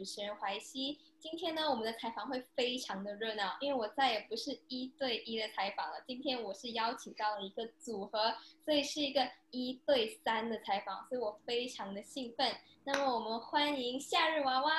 [0.00, 0.98] 主持人怀西。
[1.18, 6.02] 今天呢，我们的采访会非常的热闹，因为我再也不是一对一的采访了。
[6.06, 12.50] 今天我是邀请到了一个组合，所以是一个一对三的采访，所以我非常的兴奋。
[12.82, 14.72] 那么，我们欢迎夏日娃娃。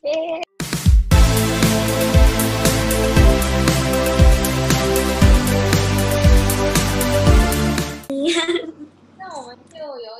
[0.00, 0.42] 耶！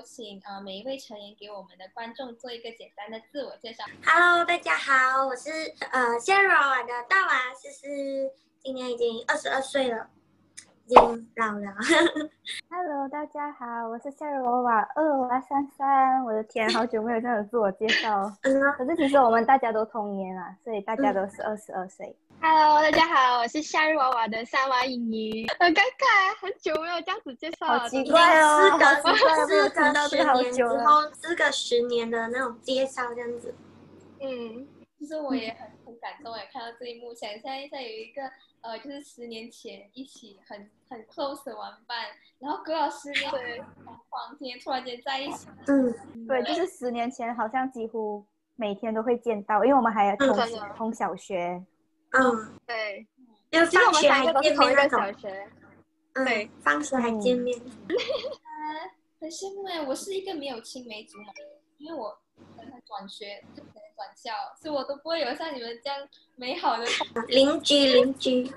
[0.05, 3.85] 请呃每一位成员给我们的观众做一个简单的自我介绍。
[4.05, 5.51] Hello，大家好，我是
[5.93, 7.87] 呃夏日娃娃的大娃思思，
[8.61, 10.09] 今年已经二十二岁了，
[10.87, 11.01] 已经
[11.37, 11.75] 老了。
[12.69, 16.25] Hello，大家好，我是夏日娃娃二娃三三。
[16.25, 18.31] 我的天，好久没有这样自我介绍。
[18.43, 18.61] 嗯。
[18.73, 22.15] 可是其实我们大家都同年啊，所以大家都是二十二岁。
[22.45, 25.47] Hello，大家好，我是夏日娃娃的三娃莹莹。
[25.61, 27.79] 很尴尬，很久没有这样子介绍了。
[27.79, 28.85] 好奇怪哦，四个
[29.47, 33.55] 四个十年之后，四个十年的那种介绍这样子。
[34.21, 34.67] 嗯，
[34.99, 38.23] 其实我也很很感动哎，看到这一幕，想象一下有一个
[38.63, 41.97] 呃，就是十年前一起很很 close 的玩伴，
[42.41, 43.31] 然后隔了十年，
[44.09, 45.47] 黄天突然间在一起。
[45.69, 48.27] 嗯，对，就是十年前好像几乎
[48.57, 50.37] 每天都会见到，因为我们还同
[50.77, 51.65] 同小学。
[52.13, 53.07] 嗯，对，
[53.51, 55.01] 因为放学还见面那种，
[56.15, 57.59] 对，放学还见面。
[59.21, 61.41] 很羡慕哎，我是一个没有青梅竹马的，
[61.79, 62.19] 因为我
[62.57, 66.85] 可能转学就可能转校，所以我都不会有像你们这样美好的
[67.29, 68.51] 邻 居邻居。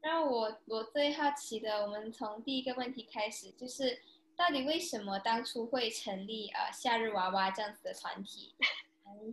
[0.00, 3.98] 让 我我最好奇的，我们从第一个问题开始，就是
[4.36, 8.54] 到底为什么当初会成立呃夏日娃娃这样子的团体？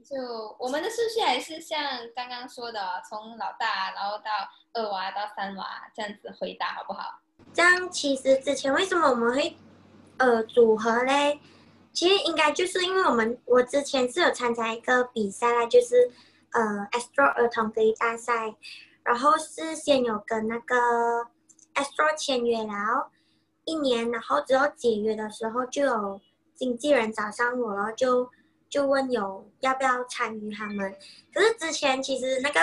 [0.03, 1.79] 就我们的顺序还是像
[2.15, 4.31] 刚刚说的，从老大，然后到
[4.73, 5.65] 二娃到三娃
[5.95, 7.19] 这样子回答，好不好？
[7.53, 9.57] 这样其实之前为什么我们会
[10.17, 11.39] 呃组合嘞？
[11.93, 16.11] 其实应该就是因为我们我之前是有参加一个比赛啦，就是
[16.51, 18.55] 呃 Astro 儿童歌艺大赛，
[19.03, 20.75] 然后是先有跟那个
[21.73, 23.07] Astro 签约，然后
[23.63, 26.21] 一年，然后之后解约的时候就有
[26.53, 28.29] 经纪人找上我了，就。
[28.75, 30.93] 就问有要不要参与他们，
[31.33, 32.59] 可是之前其实那个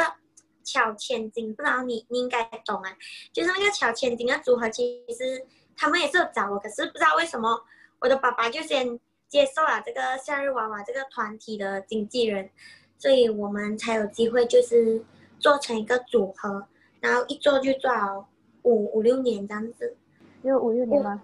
[0.62, 2.95] 巧千金，不知道你你应该懂啊，
[3.33, 5.43] 就是那个巧千金的组合，其实
[5.75, 7.59] 他们也是有找我，可是不知道为什么
[7.99, 12.50] 我的爸爸就先接受了这个夏日娃娃这个团体的经纪人，
[12.99, 15.03] 所以我们才有机会就是
[15.39, 16.67] 做成一个组合，
[17.00, 18.27] 然后一做就做了
[18.65, 19.97] 五五六年这样子，
[20.43, 21.23] 有五六年吗？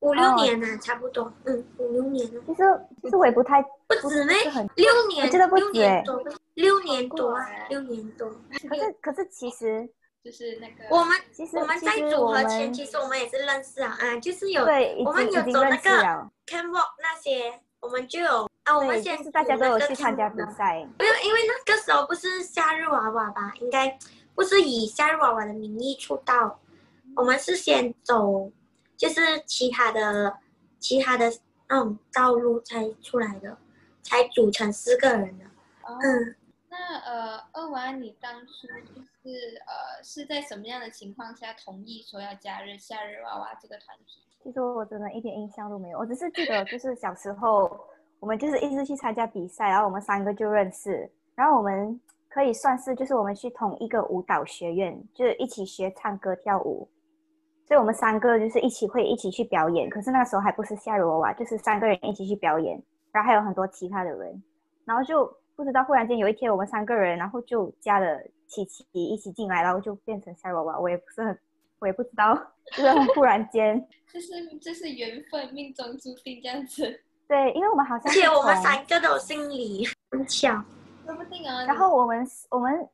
[0.00, 2.40] 五六年了，差不多，嗯，五六年了。
[2.46, 2.62] 其实
[3.02, 4.32] 其实我也不太不止呢，
[4.76, 6.04] 六年，真的不止哎，
[6.54, 7.34] 六年多，
[7.70, 8.30] 六年多。
[8.68, 9.88] 可是可是其实
[10.22, 15.90] 就是那个我们其实我们在组合前，其实我们也是认识啊，啊，就是有对，我们有走那个
[16.46, 20.86] can walk 那些，我们就有啊，我们现在大家都有去参加比赛。
[20.98, 23.52] 没有，因为那个时候不是夏日娃娃吧？
[23.60, 23.98] 应该
[24.34, 26.60] 不是以夏日娃娃的名义出道，
[27.16, 28.52] 我们是先走。
[28.96, 30.38] 就是其他的、
[30.78, 31.30] 其他的
[31.68, 33.56] 那种道路才出来的，
[34.02, 35.44] 才组成四个人的。
[35.84, 36.34] 嗯，
[36.68, 44.20] 那呃，二娃，你当初就是呃是在什么样的情况下同意说要加入夏日娃娃这个团体？
[44.42, 47.78] 其实我真的一点印象都没有，我只是记得就是小时候
[48.20, 56.88] 我们就是一直去参加比赛，然后我们三个就认识，然后我们可以算是就是我们去同一个舞蹈学院，就是一起学唱歌跳舞。
[57.66, 62.80] 所以我们三个就是一起会一起去表演，可是那时候还不是夏日娃娃，就是三个人一起去表演，
[63.10, 64.40] 然后还有很多其他的人，
[64.84, 65.26] 然后就
[65.56, 71.36] 不知道忽然间有一天我们三个人，然后就加了琪琪一起进来，然后就变成夏日娃娃，我也不是很，
[71.80, 72.34] 我也不知道，
[72.70, 73.84] 就是很忽然间，
[74.14, 77.00] 就是就是缘分，命中注定这样子。
[77.26, 80.62] 对，因为我们好像，而且我们三个都姓李，很巧，
[81.04, 81.64] 说不定啊。
[81.64, 82.88] 然后我们我们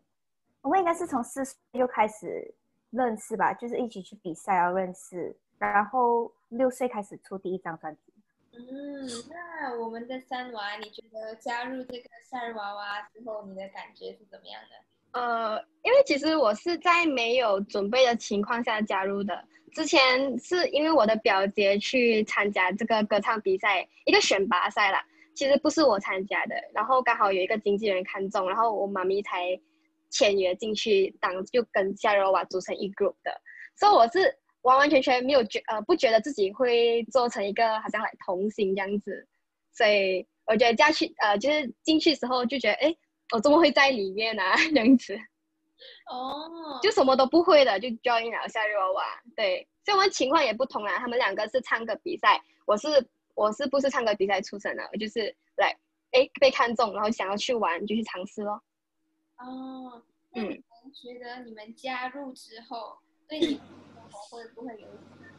[0.62, 2.54] 我们应该是从四岁就开始。
[2.92, 8.12] 认识吧，就是一起去比赛要认识，然后六岁开始出第一张专辑。
[8.54, 15.18] 嗯，那我们的三娃，你觉得加入这个夏日娃娃之后，你的感觉是怎么样的？
[15.18, 19.42] 呃，因为其实我是在没有准备的情况下加入的。
[19.72, 25.02] 之前是因为我的表姐去参加这个歌唱比赛，一个选拔赛啦，
[25.34, 26.54] 其实不是我参加的。
[26.74, 29.58] 然后刚好有一个经纪人看中，然后我妈咪才。
[30.12, 33.40] 签约进去当就跟夏日娃娃组成一 group 的，
[33.74, 39.26] 所以我是完完全全没有觉呃不觉得自己会做成一个好像来同行这样子，
[39.72, 42.94] 所以我觉得加去呃就是进去时候就觉得哎
[43.34, 44.42] 我怎么会在里面呢
[44.72, 45.16] 这样子，
[46.10, 49.04] 哦，就什么都不会的就 join 了夏日娃娃，
[49.34, 52.86] 对，所以我们情况也不同啦，他们两个是唱歌比赛，我是
[53.34, 55.74] 我是不是唱歌比赛出身的，我就是来
[56.12, 58.62] 哎被看中，然后想要去玩就去尝试咯。
[59.38, 60.02] 哦，
[60.32, 62.98] 那你嗯们觉得你们加入之后，
[63.28, 64.98] 对你们的生活会不会有影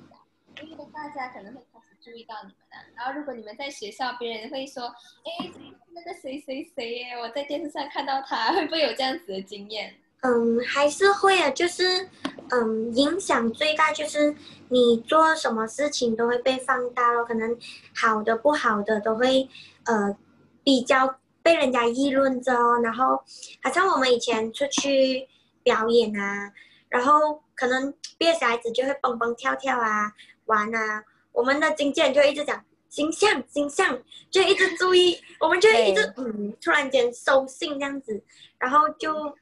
[0.09, 0.19] 响？
[0.61, 5.49] 因为大家可能会开始注意到你们了、然后如果你们在学校，别人会说，哎，
[5.93, 9.95] 那个谁谁谁耶，我在电视上看到他， 会不会有这样子的经验？
[10.21, 12.07] 嗯，还是会啊，就是
[12.51, 14.33] 嗯，影响最大就是
[14.69, 17.57] 你做什么事情都会被放大了，可能
[17.95, 19.49] 好的不好的都会
[19.85, 20.15] 呃
[20.63, 22.79] 比较被人家议论着哦。
[22.81, 23.23] 然后
[23.61, 25.27] 好像我们以前出去
[25.61, 26.51] 表演啊，
[26.89, 30.11] 然后可能别的小孩子就会蹦蹦跳跳啊
[30.45, 32.63] 玩啊，我们的经纪人就一直讲。
[32.89, 33.99] 形象，形象，
[34.29, 38.23] 就一直注意，我们就一直嗯，突然间收信这样子，
[38.59, 39.35] 然后就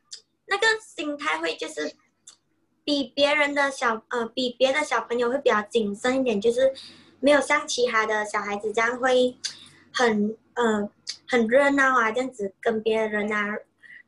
[0.45, 1.93] 那个心态会就是
[2.85, 6.73] 比别人的小呃比别的小朋友会比较谨慎一点，就是
[7.19, 9.35] 没有像其他的小孩子这样会
[9.91, 10.89] 很呃
[11.27, 13.57] 很热闹啊，这样子跟别人啊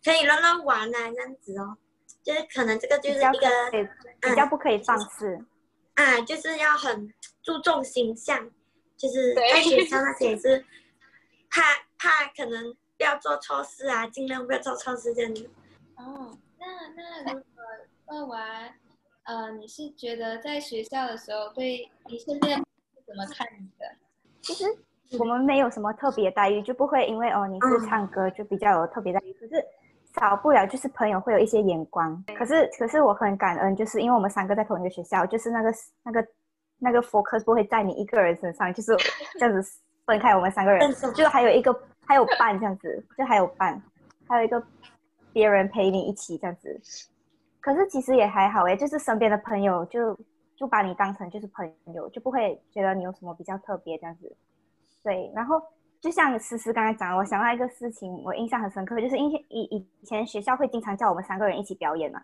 [0.03, 1.77] 可以乱乱玩啊这样子哦，
[2.23, 3.49] 就是可能这个就是一个
[4.21, 5.45] 比较不可以放肆。
[5.95, 7.13] 啊，就是要很
[7.43, 8.49] 注重形象，
[8.97, 10.65] 就是对在学校那些也是
[11.51, 11.61] 怕
[11.99, 15.49] 怕可能不要做错事啊，尽量不要做错事这样子。
[15.97, 16.65] 哦，那
[17.23, 17.63] 那如果
[18.07, 18.73] 问完，
[19.25, 23.95] 呃，你是觉得在学校的时候，对你身边的朋友是怎么看你的？
[24.41, 24.65] 其实
[25.19, 29.33] 我们没有什么特别待遇，就不会因为哦你是唱歌就比较有特别待遇。
[29.33, 29.63] 可是
[30.19, 32.23] 少不了就是朋友会有一些眼光。
[32.37, 35.73] 可是可是我很感恩，就是因为我们三个在同一个学校，就是那个
[36.03, 36.27] 那个
[36.79, 38.95] 那个 focus 不会在你一个人身上，就是
[39.39, 41.73] 这样子分开我们三个人就还有一个
[42.05, 43.81] 还有伴这样子，就还有伴，
[44.27, 44.61] 还有一个
[45.31, 46.79] 别人陪你一起这样子。
[47.59, 50.17] 可是其实也还好诶，就是身边的朋友就
[50.55, 54.35] 就把你当成就是朋友，就不会觉得你有什么比较特别这样子。
[55.03, 55.61] 对，然后
[56.01, 62.21] 就像思思刚才讲的，我想到一个事情，我印象很深刻，就是以前以以前学校会经常叫我们三个人一起表演嘛，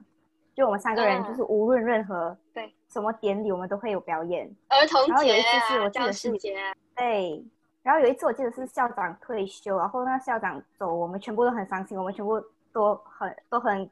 [0.55, 2.73] 就我们三个人嗯就是无论任何对。
[2.89, 4.49] 什么典礼，我们都会有表演。
[4.67, 7.45] 儿童节然后有一次是我记得是师节啊，对，
[7.83, 12.41] 然后有一次我记得是校长退休，然后那校长走，我们全部都很伤心，我们全部
[12.73, 13.87] 都很都很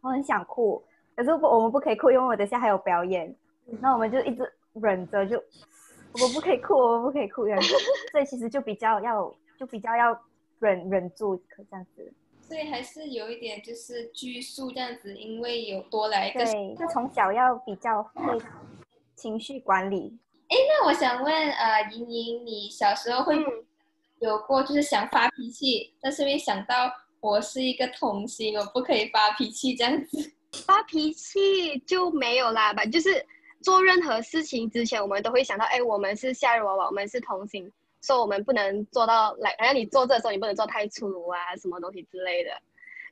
[0.00, 0.80] 都很想哭，
[1.16, 3.34] 可是不我们不可以哭，因为我等下还有表演，
[3.80, 5.42] 那我们就一直忍着，就
[6.22, 7.74] 我不可以哭，我不可以哭这样子，
[8.12, 10.18] 所以其实就比较要就比较要
[10.58, 12.12] 忍忍住，可这样子。
[12.40, 16.44] 所以还是有一点就是拘束这样子，因为有多来一个。
[16.44, 18.38] 对，就从小要比较会
[19.14, 20.18] 情绪管理。
[20.48, 23.36] 哎那我想问，呃，莹莹，你小时候会
[24.20, 30.32] 有过就是想发脾气，但是没想到我是一个童星，我不可以发脾气这样子。
[30.66, 33.10] 发脾气就没有啦吧，就是
[33.62, 42.50] 做任何事情之前，我们都会想到，哎，我们是夏日娃娃，我们是童星，所以我们不能做到来，好像你做这的时候，你不能做太粗鲁啊，什么东西之类的，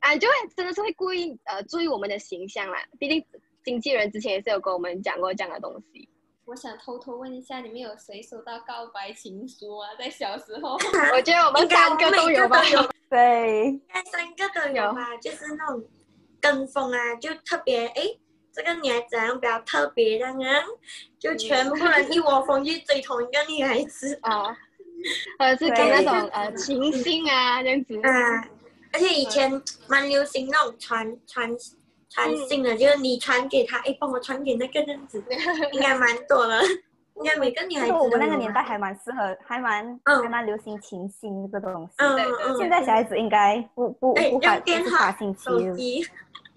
[0.00, 2.78] 啊，就会真的是会故意呃注意我们的形象啦。
[2.98, 3.24] 毕竟
[3.64, 6.08] 经纪人之前也是有跟我们讲过这样的东西。
[6.44, 9.88] 我想偷偷问一下，你们有谁收到告白情书啊？
[9.98, 10.74] 在小时候？
[11.12, 12.62] 我觉得我们三个都有吧
[13.10, 15.84] 对，应该三个都有吧，就是那种
[16.40, 18.02] 跟风啊，就特别哎，
[18.56, 20.64] 这个女孩子好像比较特别这样啊，
[21.18, 24.18] 就全部人一窝蜂去追同一个女孩子。
[24.22, 24.48] 啊，
[25.38, 28.00] 或者是给那种呃情信啊这样子。
[28.02, 28.48] 啊，
[28.94, 31.54] 而且以前蛮流行那种传传
[32.08, 35.22] 传信的，就是你传给他，哎，帮我传给那个这样子，
[35.72, 36.62] 应该蛮多的，
[37.16, 40.22] 应该每个女孩子我们那个年代还蛮适合，还蛮、嗯。
[40.22, 41.92] 还蛮流行情星这个东西。
[42.58, 46.08] 现在小孩子应该不不哎不发用电不发信息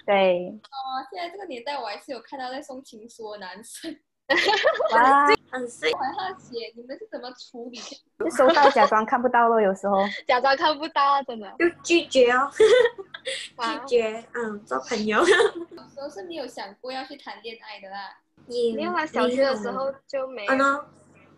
[0.09, 3.95] 对，哦，现在这个年代，我还是有看到在送情书的男生。
[4.91, 7.77] 哇，很碎我，很好奇，你们是怎么处理？
[8.17, 9.97] 就收到假装看不到咯，有时候。
[10.25, 11.47] 假装看不到啊，真的。
[11.59, 12.49] 就拒绝哦，
[13.57, 15.33] 啊拒绝，嗯，做朋友小
[15.93, 18.17] 时候是没有想过要去谈恋爱的啦。
[18.47, 20.57] 也没有啊，小学的时候就没有嗯。
[20.57, 20.85] 呢，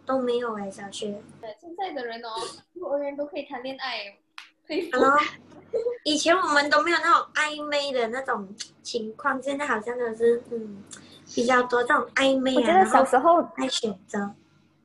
[0.06, 1.22] 都没有哎，小学。
[1.42, 2.30] 对，现在的人哦，
[2.76, 4.18] 幼儿园都可以谈恋爱，
[4.66, 4.98] 佩服。
[6.04, 8.48] 以前我们都没有那种暧昧的那种
[8.82, 10.84] 情况，现在好像都是嗯
[11.36, 14.34] 比较多这种暧昧啊，我觉得小时候爱选择。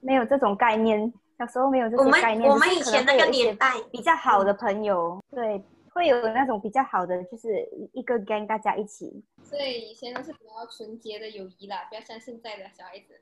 [0.00, 2.48] 没有这种概念，小时候没有这种概念。
[2.48, 5.60] 我们我们以前那个年代，比较好的朋友，对，
[5.92, 9.24] 会有那种比较好的，就是一个 gang 大家一起。
[9.42, 13.14] 所以以前都是比较纯洁的友谊啦，不要像现在的小孩子。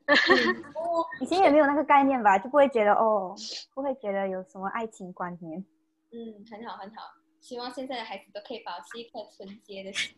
[0.74, 3.34] 哦， 以前也没有那个概念吧，就不会觉得哦，
[3.72, 5.64] 不会觉得有什么爱情观念。
[6.12, 7.02] 嗯，很好很好，
[7.44, 10.16] 希望现在的孩子都可以保持一颗纯洁的心。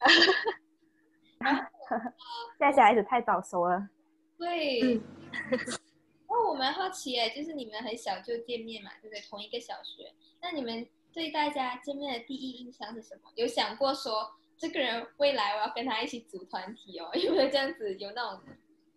[2.58, 3.88] 现在小孩子太早熟了。
[4.36, 5.00] 对，嗯
[6.28, 9.20] 那我蛮好奇哎，就是你们很小就见面嘛，对不对？
[9.30, 13.30] 同一个小学，那你们对大家见面的第一印象是什么？
[13.36, 17.08] 有想过说这个人未来我要跟他一起组团体哦？
[17.14, 18.42] 有没有这样子有那种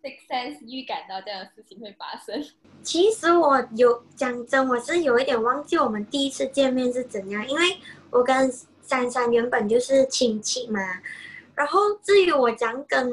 [0.02, 2.42] six sense 预感到这样的事情会发生？
[2.82, 7.76] 其实我有讲真，我是有一点忘记我们第一次见面是怎样，因为
[8.10, 8.52] 我跟
[8.82, 10.80] 珊珊原本就是亲戚嘛。
[11.54, 13.10] 然后至于我讲跟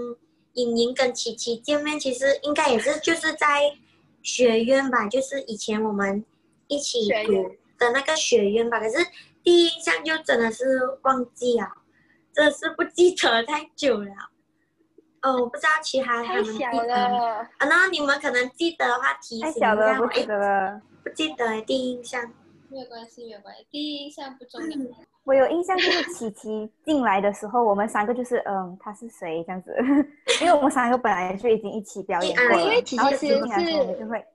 [0.53, 3.75] 莹莹跟琪琪见面，其实应该也是就是在
[4.21, 6.23] 学院吧，就是以前我们
[6.67, 7.33] 一起读
[7.77, 8.79] 的那个学院吧。
[8.79, 9.05] 可是
[9.43, 10.65] 第一印象就真的是
[11.03, 11.69] 忘记啊，
[12.33, 14.11] 真的是不记得太久了。
[15.27, 17.49] 哦，我不知道其他他们记得啊？
[17.59, 20.07] 那你们可能记得的话提醒一下我。
[20.07, 22.21] 不记得了，不记得第一印象。
[22.69, 24.77] 没有关系，没有关系，第一印象不重要。
[25.23, 29.75] 我有印象就是琪琪进来的时候，我们三个就是嗯，他是谁这样子？
[30.41, 33.45] 因为我们三个本来就已经一起表演过了，因为琪琪是就
[34.07, 34.25] 会，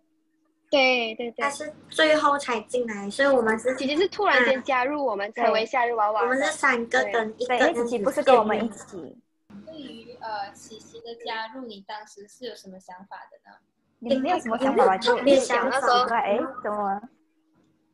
[0.71, 6.23] 对对对，他是最后才进来，所以我们是琪琪是突然间加入我们成为夏日娃娃。
[6.23, 9.17] 我们是三个跟一个，因为琪琪不是跟我们一起。
[9.67, 13.57] 对于呃琪琪的加入，你当时是有什么想法的呢？
[13.99, 14.99] 你没有什么想法吧？
[14.99, 17.01] 就想的时候，哎，怎么？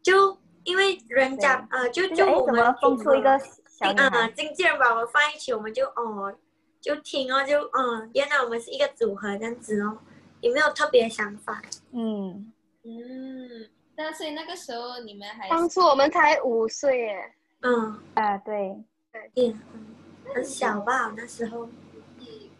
[0.02, 6.34] 就因为人家呃，就就我们蹦出一个小嗯，经纪人把我们放一起，我们就哦，
[6.80, 9.98] 就听哦，就嗯，原来我们是一个组合这样子哦，
[10.40, 11.60] 也没有特别想法。
[11.92, 12.52] 嗯
[12.84, 17.34] 嗯，那所以那个时候你们还当初我们才五岁耶。
[17.60, 18.82] 嗯啊，对
[19.34, 19.56] 对，
[20.34, 21.68] 很小吧那时候。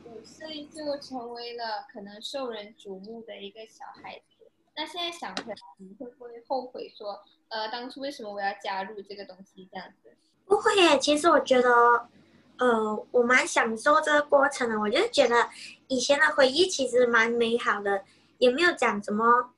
[0.04, 4.50] 五岁就成为了可能受人瞩目的一个小孩子。
[4.76, 10.10] 那现在想回来，你会不会后悔说，呃，当初为什么我要加入这个东西这样子？
[10.46, 11.70] 不会耶，其实我觉得，
[12.58, 14.78] 呃，我蛮享受这个过程的。
[14.78, 15.48] 我就觉得
[15.87, 18.04] 以前的回忆其实蛮美好的，
[18.38, 19.52] 也没有讲什么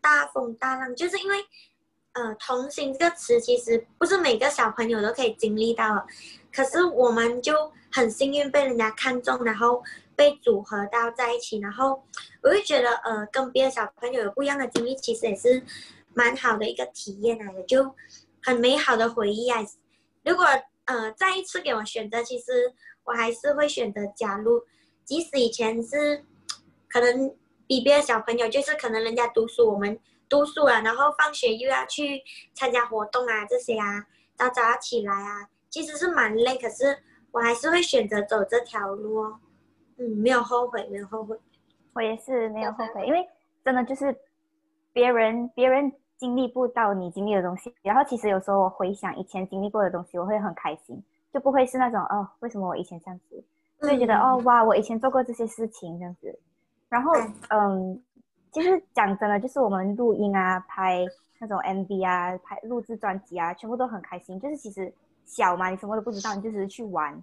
[0.00, 1.44] 大风大浪，就是因为，
[2.12, 6.06] 呃，童心这个词其实不是每个小朋友都可以经历到，
[6.54, 9.82] 可是我们就很幸运被人家看中，然后。
[10.16, 12.00] 被组合到在一起，然后
[12.40, 15.60] 我就觉得，呃，跟别的小朋友有不一样的经历，其实也是
[16.12, 17.92] 蛮好的一个体验来的，就
[18.40, 19.58] 很美好的回忆啊。
[20.24, 20.46] 如果
[20.84, 24.62] 呃再一次给我选择，其实我还是会选择加入，
[25.04, 26.24] 即使以前是
[26.88, 27.34] 可能
[27.66, 32.22] 比别的小朋友，就是可能人家读书，我们读书了，然后放学又要去
[32.54, 34.06] 参加活动啊这些啊，
[34.36, 36.96] 早早要起来啊，其实是蛮累，可是
[37.32, 39.40] 我还是会选择走这条路哦。
[39.98, 41.36] 嗯，没有后悔，没有后悔。
[41.94, 43.28] 我也是没有后悔，因为
[43.64, 44.16] 真的就是
[44.92, 47.74] 别人别人经历不到你经历的东西。
[47.82, 51.02] 然后其实有时候我回想以前经历过的东西，我会很开心，
[51.32, 53.44] 就不会是那种哦，为什么我以前这样子？
[53.80, 56.38] 会觉得哦哇，我以前做过这些事情这样子。
[56.88, 57.12] 然后
[57.48, 58.00] 嗯，
[58.52, 61.04] 其实讲真的，就是我们录音啊、拍
[61.40, 64.38] 那种 MV 啊、拍录制专辑啊，全部都很开心。
[64.38, 67.22] 就是其实小嘛，你什么都不知道，你就只是去玩。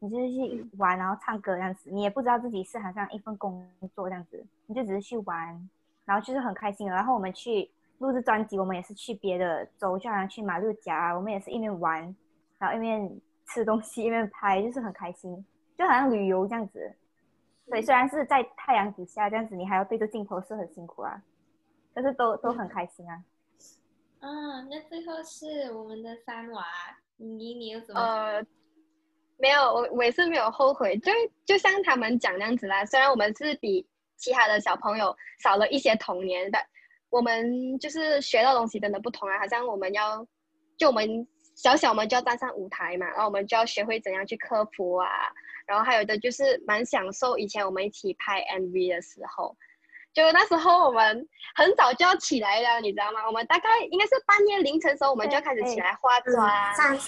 [0.00, 5.68] 你就是去玩，然后唱歌这样子，你也不知道自己是好像一份工作这样子，你就只是去玩，
[6.04, 6.88] 然后就是很开心。
[6.88, 7.68] 然后我们去
[7.98, 12.14] 录制专辑，我们也是去别的州，就好像去马六甲，我们也是一面玩，
[12.58, 15.44] 然后一面吃东西，一面拍，就是很开心，
[15.76, 16.94] 就好像旅游这样子。
[17.66, 21.20] 对，虽然是在太阳底下这样子，你还要对着镜头是很辛苦啊，
[21.92, 23.24] 但是都都很开心啊。
[24.20, 26.64] 嗯，那最后是我们的三娃，
[27.18, 28.00] 你你有什么？
[28.00, 28.46] 呃
[29.40, 31.12] 没有，我我也是没有后悔，就
[31.46, 32.84] 就像他们讲那样子啦。
[32.84, 36.58] 虽然我们是比其他的小朋友少了一些童年的，
[37.08, 39.38] 我们就是学到东西真的不同啊。
[39.38, 40.26] 好像我们要，
[40.76, 45.08] 就我们小小们就要站上舞台嘛，然后我们就要学会怎样去科普啊。
[45.66, 49.56] 然后还有的就是蛮享受以前我们一起拍 MV 的时候，
[50.18, 53.24] 就那时候我们很早就要起来了，你知道吗？
[53.24, 56.44] 我们大概应该是半夜凌晨时候，我们就要开始起来化妆，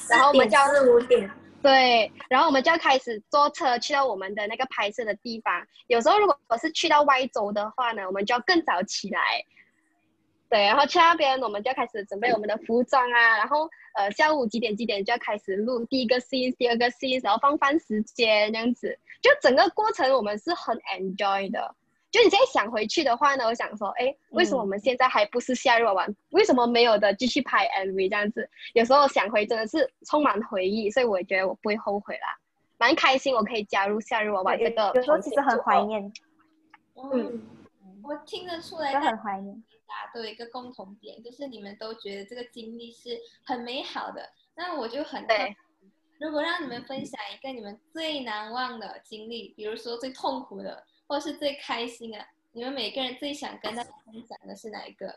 [0.09, 1.29] 然后我们就要四五点。
[1.61, 5.67] 对，然后我们就要开始坐车去到我们的那个拍摄的地方。
[5.89, 9.21] 有时候如果我是去到外州的话呢，我们就要更早起来。
[10.49, 21.75] 对，然后去那边我们就要开始准备我们的服装啊，然后呃下午几点几点就要开始录第一个 scene、第二个 scene，然后放饭时间这样子，就整个过程我们是很 enjoy 的。
[22.11, 26.07] 就你现在想回去的话呢，我想说，哎，为什么我们现在还不是夏日娃娃？
[26.31, 28.51] 为什么没有的继续拍 MV 这样子？
[28.75, 32.37] 有时候想回真的是充满回忆，所以我觉得我不会后悔啦，
[32.79, 34.91] 蛮开心我可以加入夏日娃娃这个。
[34.97, 36.13] 有时候其实很怀念。
[36.97, 37.47] 嗯，
[38.03, 39.63] 我听得出来，很怀念。
[39.87, 44.29] 大家都有一个共同点，就是你们都觉得这个经历是很美好的。
[44.57, 45.57] 那我就很对。
[46.19, 50.85] 如果让你们分享一个你们最难忘的经历，比如说最痛苦的。
[51.11, 55.13] 或是最开心啊，你们每个人最想跟大家分享的是哪一个？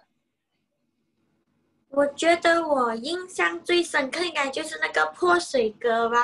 [1.90, 6.18] 我觉得我印象最深刻应该就是那个破水歌吧。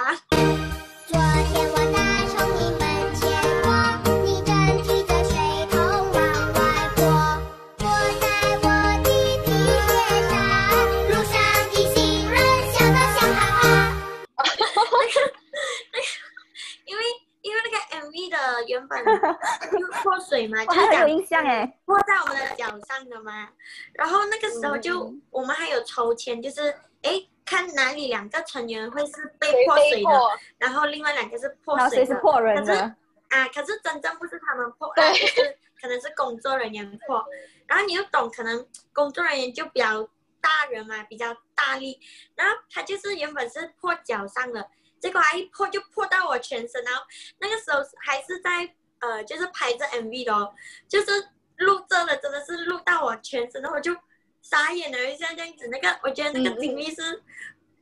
[1.06, 1.20] 昨
[1.54, 1.79] 天
[18.80, 19.06] 原本
[19.80, 23.50] 就泼水嘛， 就有印象哎，泼在我们的脚上的嘛。
[23.94, 26.70] 然后那个时候就、嗯我们还有抽签，就是
[27.04, 30.10] 哎看哪里两个成员会是被谁泼水的，
[30.58, 32.16] 然后另外两个是泼然后谁水的。
[32.16, 32.96] 是破人的？
[33.30, 37.24] 啊，可是真正不是他们破，对啊，就是可能是工作人员破。
[37.68, 40.04] 然后你又懂，可能工作人员就比较
[40.42, 42.00] 大人嘛，比较大力。
[42.36, 44.68] 然后他就是原本是破脚上的，
[45.00, 46.84] 结果他一破就破到我全身。
[46.84, 47.02] 然后
[47.40, 50.54] 那个时候还是在呃，就是拍着 MV 的哦，
[50.88, 51.12] 就是
[51.58, 53.96] 录这了，真的是录到我全身，然后我就
[54.42, 55.68] 傻眼了一下，这样子。
[55.70, 57.24] 那个我觉得那个嗯经历是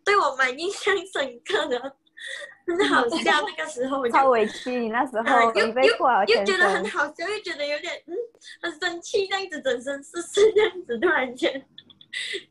[0.03, 1.79] 对我蛮印象深刻的，
[2.67, 3.41] 很好笑。
[3.47, 6.87] 那个时候我就超委屈，你那时啊候又你被破了全又觉得很。
[6.89, 8.13] 好笑，又觉得有点嗯
[8.61, 11.65] 很生气，这样子整身是是这样子，突然间，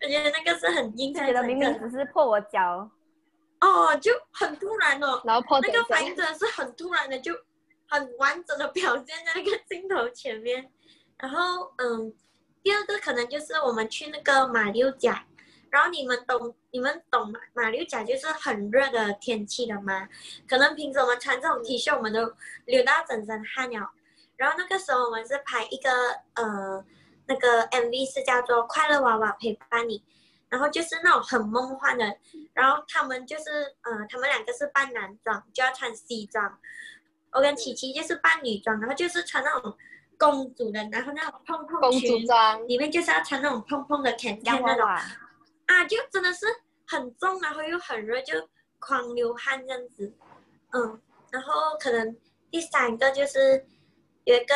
[0.03, 2.91] 我觉得那个是很印象深刻的明明只是破我脚，
[3.67, 6.17] 哦，就很突然哦，然后破那个反应身。
[6.17, 7.35] 真的是很突然的，就
[7.89, 10.71] 很完整的表现在那个镜头前面。
[11.19, 12.15] 然后嗯，
[12.63, 15.27] 第二个可能就是我们去那个马六甲，
[15.71, 20.09] 然后你们懂你们懂马马六甲就是很热的天气的嘛，
[20.49, 22.33] 可能平时我们穿这种 T 恤，我们都
[22.67, 23.91] 流到整身汗了。
[24.37, 25.91] 然后那个时候我们是拍一个
[26.35, 26.85] 呃
[27.27, 29.99] 那个 MV 是叫做《快乐娃娃陪伴你》，
[30.49, 32.05] 然后就是那种很梦幻的，
[32.53, 36.59] 然后他们就是呃他们两个是扮男装，就要穿西装，
[37.33, 39.77] 我跟琪琪就是扮女装，然后就是穿那种
[40.17, 44.87] 公主的，然后那种蓬蓬公主裙，装，里面就是要穿那种蓬蓬的洋 can 那种。
[45.67, 46.47] 啊，就真的是
[46.87, 50.13] 很重，然后又很热，就狂流汗这样子。
[50.71, 52.17] 嗯，然后可能
[52.51, 53.67] 第三个就是
[54.25, 54.55] 有一个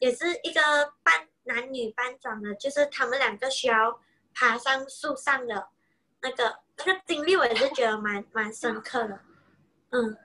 [0.00, 0.60] 也是一个
[1.04, 4.00] 扮男女扮装的，就是他们两个需要
[4.40, 5.68] 爬上树上的
[6.22, 9.20] 那个那个经历，我也是觉得蛮蛮深刻的。
[9.90, 10.16] 嗯，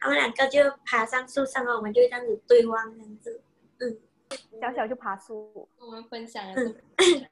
[0.00, 3.42] 他们两个就爬上树上了，我们就这样子对望这样子。
[3.80, 3.98] 嗯
[4.58, 7.26] 小小就爬树，跟我们分享了嗯。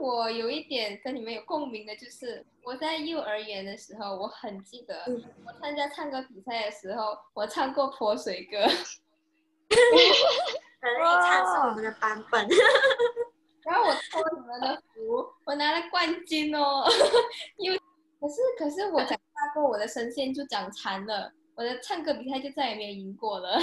[0.00, 8.58] 我有一点跟你们有共鸣的，就是我在幼儿园的时候，我很记得嗯我参加唱歌比赛的时候，我唱过泼水歌，
[9.70, 9.76] 可
[10.86, 12.46] 能你唱是我们的版本。
[13.66, 16.84] 然后我托你们的福，我拿了冠军哦。
[17.58, 17.76] 因为
[18.20, 23.58] 可是可是我长大过，我的声线就长残了，我的唱歌比赛就再也没有赢过了。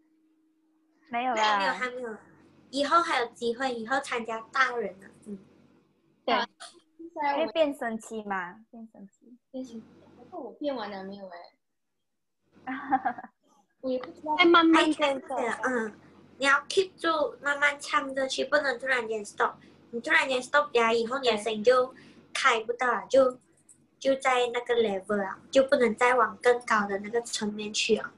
[1.08, 1.74] 没有还没有，啦。
[1.74, 2.14] 还没有，
[2.70, 5.08] 以后还有机会，以后参加大人了。
[5.26, 5.38] 嗯。
[6.26, 6.36] 现
[7.14, 9.34] 在我们因为变声期嘛，变声期。
[9.50, 9.82] 变形，
[10.18, 11.26] 可是我变完了没有
[12.66, 13.30] 哎？
[13.80, 15.92] 我也不知道再慢慢开变对了，嗯，
[16.38, 19.54] 你要 keep 住，慢慢唱着去，不能突然间 stop。
[19.90, 21.94] 你突然间 stop 呀，以后你的声音就
[22.34, 23.38] 开不到了，就
[23.98, 28.12] 就在那个 level 啊，就不能再往更高的那个层面去了。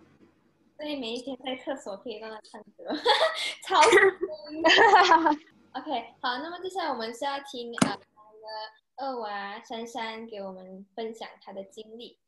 [0.76, 2.94] 所以每一天在厕所可以让他唱歌，
[3.66, 4.00] 超声
[5.72, 8.48] OK，好，那么接下来我们是要听呃我们的
[8.96, 12.18] 二娃珊珊给我们分享她的经历。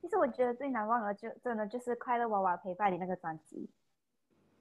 [0.00, 3.68] 其实我觉得最难忘的就真的就是《快乐娃娃陪伴你》那个专辑，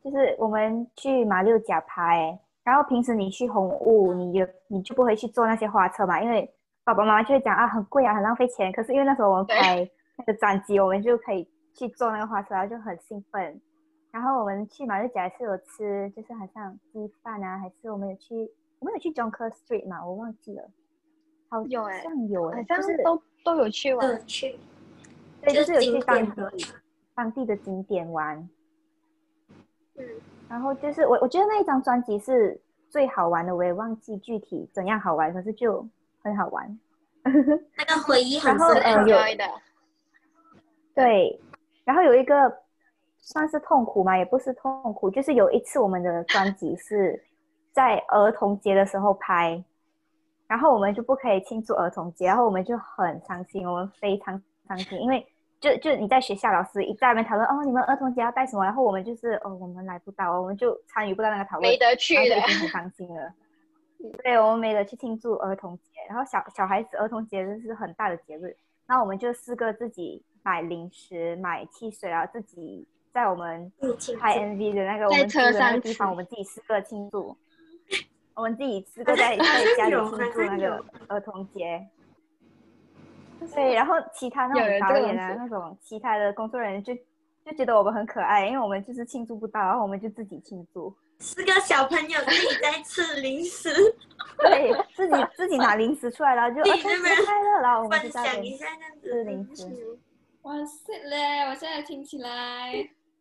[0.03, 6.49] 就是我们去马六甲拍，然后平时你去红雾，你就你就不会去坐那些花车嘛，因为
[6.83, 8.71] 爸爸妈妈就会讲啊很贵啊，很浪费钱。
[8.71, 13.59] 可是因为那时候我们拍那个专辑，我们就可以去坐那个花车，然后就很兴奋。
[14.11, 20.63] 然后我们去马六甲是有吃，就是好像鸡饭啊，还是我们有去，我们有去 Jonker Street 嘛，我忘记了，
[21.49, 24.57] 好像有欸，好像就是都都有去去，
[25.41, 26.65] 对，就就是是有去当地
[27.13, 28.49] 当地的景点玩。
[29.97, 30.05] 嗯，
[30.49, 35.85] 然后就是我我觉得那一张专辑是最好玩的，我也忘记具体怎样好玩，可是就
[36.23, 36.79] 很好玩。
[37.25, 38.89] 那个回忆很然后深刻。
[38.89, 39.43] 呃有 enjoy 的，
[40.95, 41.41] 对，
[41.83, 42.51] 然后有一个
[43.17, 47.21] 算是痛苦嘛，也不是痛苦，就是有一次我们的专辑是
[47.73, 49.61] 在儿童节的时候拍，
[50.47, 55.27] 然后我们就不可以庆祝儿童节，然后我们就很伤心，我们非常伤心，因为
[55.59, 63.33] 就就你在学校，老师一在那边讨论哦，你们儿童节要带什么，然后我们就是哦，我们来不到，我们就参与不到那个讨论，没得去的就已经很伤心了。
[64.23, 73.71] 对，我们没得去庆祝儿童节，然后小小孩子儿童节日是很大的节日，那我们就四个自己买零食、买汽水，然后自己在我们
[74.19, 77.35] 拍 MV 的那个我们住的那车上个地方，我们自己四个庆祝，
[78.35, 79.43] 我们自己四个在在
[79.75, 81.83] 家里庆祝那个儿童节。
[83.53, 86.93] 对，然后其他那种导演啊，那种其他的工作人员就
[87.45, 93.69] 就觉得我们很可爱，因为我们就是庆祝不到，然后我们就自己庆祝，四个小朋友自己在吃零食，
[94.39, 99.09] 对自己自己拿零食出来，然后就儿童自己在那边节快乐，然后我们分就在那边享一下这样子。
[99.09, 99.99] 吃零食。
[100.43, 101.41] 哇塞嘞！
[101.49, 102.71] 我现在听起来。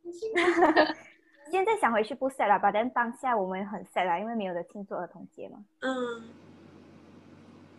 [1.51, 2.71] 现在想回去不 sad 了吧？
[2.71, 5.59] 但当下我们很 sad 啦，因为没有的庆祝儿童节嘛。
[5.81, 6.23] 嗯，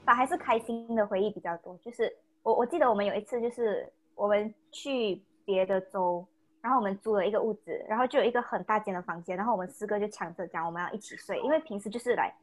[0.04, 1.78] 吧，还是开心的回忆比较多。
[1.78, 2.14] 就是
[2.48, 6.26] 我我记得我们有一次，就是我们去别的州，
[6.62, 12.34] 然后我们租了一个屋子，然后就有一个很大间的房间，然后我们四个就抢着讲我们要一起睡，因为平时就是来，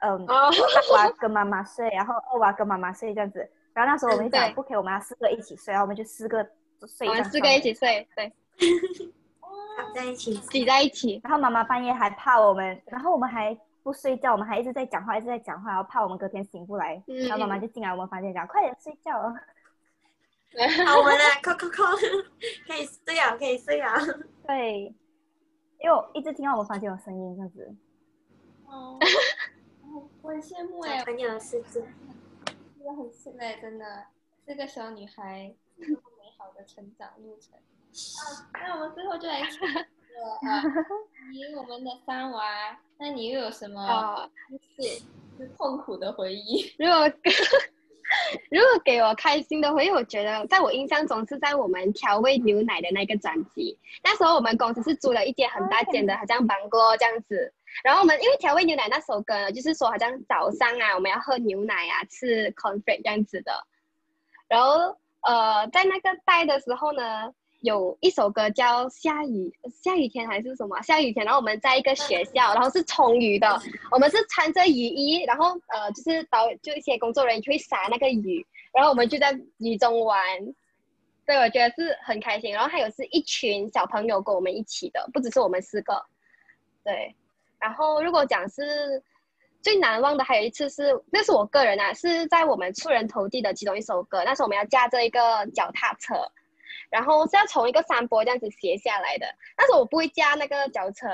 [0.00, 3.48] 嗯，哦，大娃跟妈妈睡，然后二娃跟妈妈睡这样子。
[3.72, 6.44] 然后那时候我们就讲不可以，我们要四个一起睡，然后我们就四个
[6.84, 8.32] 睡我们四个一起睡，对，
[9.78, 10.34] 躺在一起。
[10.34, 11.20] 挤在一起。
[11.22, 17.02] 然后妈妈半夜还怕我们，然后我们还不睡觉，我们还一直在讲话，一直在讲话，然后怕我们隔天醒不来。
[17.06, 19.34] 嗯然后妈妈就进来我们房间讲，快点睡觉哦。
[20.86, 21.82] 好，我们来扣扣扣，
[22.66, 23.94] 可以睡啊，可以睡啊。
[24.46, 24.94] 对，
[25.80, 27.74] 因为我一直听到我们房间有声音这样子。
[28.66, 28.98] 哦，
[29.82, 34.06] 哦我很羡慕哎小，朋友的世界，真的很羡慕哎，真的，
[34.46, 37.54] 这个小女孩这么美好的成长路程。
[37.56, 39.60] 啊，那我们最后就来听
[40.12, 40.62] 一个啊，
[41.32, 44.28] 以我们的三娃，那你又有什么
[44.76, 44.82] 是
[45.38, 46.70] 是痛苦的回忆？
[46.78, 46.98] 如果
[48.50, 53.78] 如果给我开心的回忆，我觉得在我印象中是在我们调味牛奶的那个专辑。
[54.04, 57.52] 那时候我们公司是租了一间很大间的，好像 bungalow 这样子。
[57.82, 63.66] 然后我们因为调味牛奶那首歌呢，就是说好像早上啊我们要喝牛奶啊，吃 cornflake 这样子的。
[64.46, 80.18] 然后呃，在那个带的时候呢，有一首歌叫下雨下雨天还是什么下雨天，然后我们在一个学校，然后是冲雨的，我们是穿着雨衣，然后呃就是导就一些工作人员就会撒那个雨，然后我们就在雨中玩。
[81.24, 82.52] 对，我觉得是很开心。
[82.52, 86.04] 然后还有是一群小朋友跟我们一起的，不只是我们四个。
[86.82, 87.14] 对，
[87.60, 89.00] 然后如果讲是
[89.62, 96.16] 最难忘的，还有一次是，那是我个人啊，是在我们出人头地的其中一首歌，那时候我们要驾着一个脚踏车，
[96.92, 99.26] 然后是要从一个山坡这样子斜下来的。
[99.56, 101.08] 但是我不会驾那个脚车，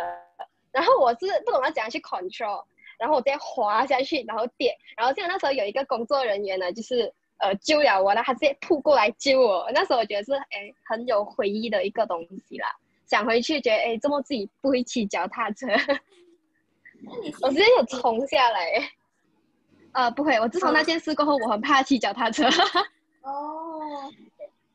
[0.73, 2.65] 然后我是不懂得怎样去 control，
[2.99, 9.71] 然后我直接滑下去，然后跌，然后现在那时候有一个工作人员呢，就是呃救了我了，他直接扑过来救我。
[9.73, 12.69] 那时候我觉得是哎很有回忆的一个东西啦。
[13.07, 15.67] 想回去觉得哎，这么自己不会骑脚踏车，
[17.41, 18.91] 我直接有冲下来。
[19.93, 22.45] 呃，不会，我自从那件事过后，我很怕骑脚踏车，
[23.25, 24.13] 哦，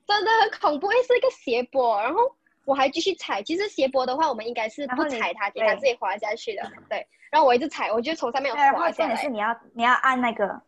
[0.07, 2.19] 真的很恐怖，因为是一个斜坡，然后
[2.65, 3.41] 我还继续踩。
[3.43, 6.71] 其实斜坡的话，我们应该是不踩它，给它自己滑下去的。
[6.89, 8.91] 对，然后我一直踩，我就从上面滑下来。
[8.91, 10.61] 重点是你要你要按那个，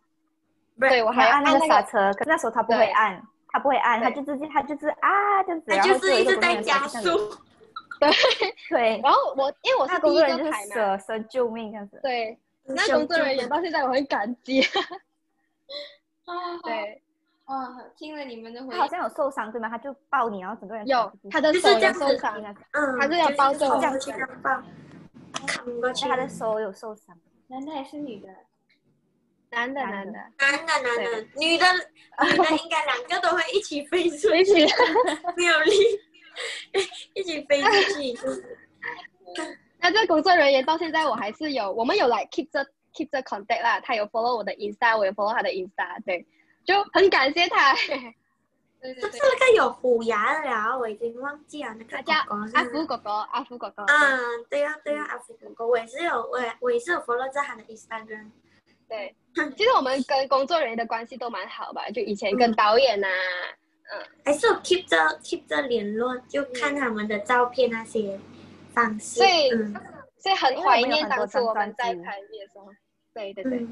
[0.79, 7.37] 对，我你要按那还要按那个，刹车，可是那时候他不会按，他不会按，他就直接他就是啊这样子，他然后就是一直在加速。
[7.97, 8.09] 对
[8.69, 11.97] 对，然后我因为我是第一工作人员就是个踩嘛，舍舍救命这样子。
[12.03, 14.61] 对，那小工作人员到现在我很感激。
[16.25, 17.01] 啊，对，
[17.45, 19.69] 哇，听了你们的回忆，他好像有受伤对吗？
[19.69, 24.62] 他就抱你，然后整个人有他的手有受伤，嗯，他是要抱着我这样去抱，
[25.45, 26.08] 扛过去。
[26.08, 27.15] 他的手有受伤。
[27.47, 28.27] 男的还是女的？
[29.51, 30.91] 男的男的男的，男的，
[31.38, 34.53] 女的女的应该两个都会一起飞出一起。
[35.38, 35.71] 没有力，
[37.13, 38.13] 一起飞出去。
[38.13, 46.25] 就 是那这个工作人员到现在我还是有，我们有来 keep 着 keep 着 contact 啦，他有 follow 我的 Insta，我也 follow 他的 Insta，对，
[46.65, 47.73] 就很感谢他。
[48.82, 52.13] 对对对就是，那个有虎牙的了，我已经忘记了那个他叫
[52.54, 53.84] 阿福狗狗，阿福狗狗。
[53.88, 58.30] 嗯，对呀、对呀、阿福狗狗，我也是有，我也我也是有 follow 在他的 Instagram。
[58.88, 59.15] 对，
[59.58, 68.19] 其实我们跟工作人员的关系都蛮好吧，就以前跟导演呐啊，还是有 keep 着 keep 着联络，就看他们的照片那些
[68.73, 69.17] 方式。
[69.17, 69.75] 所以嗯
[70.19, 72.67] 所以很怀念当初我们在拍的时候。
[73.13, 73.71] 对对对，嗯，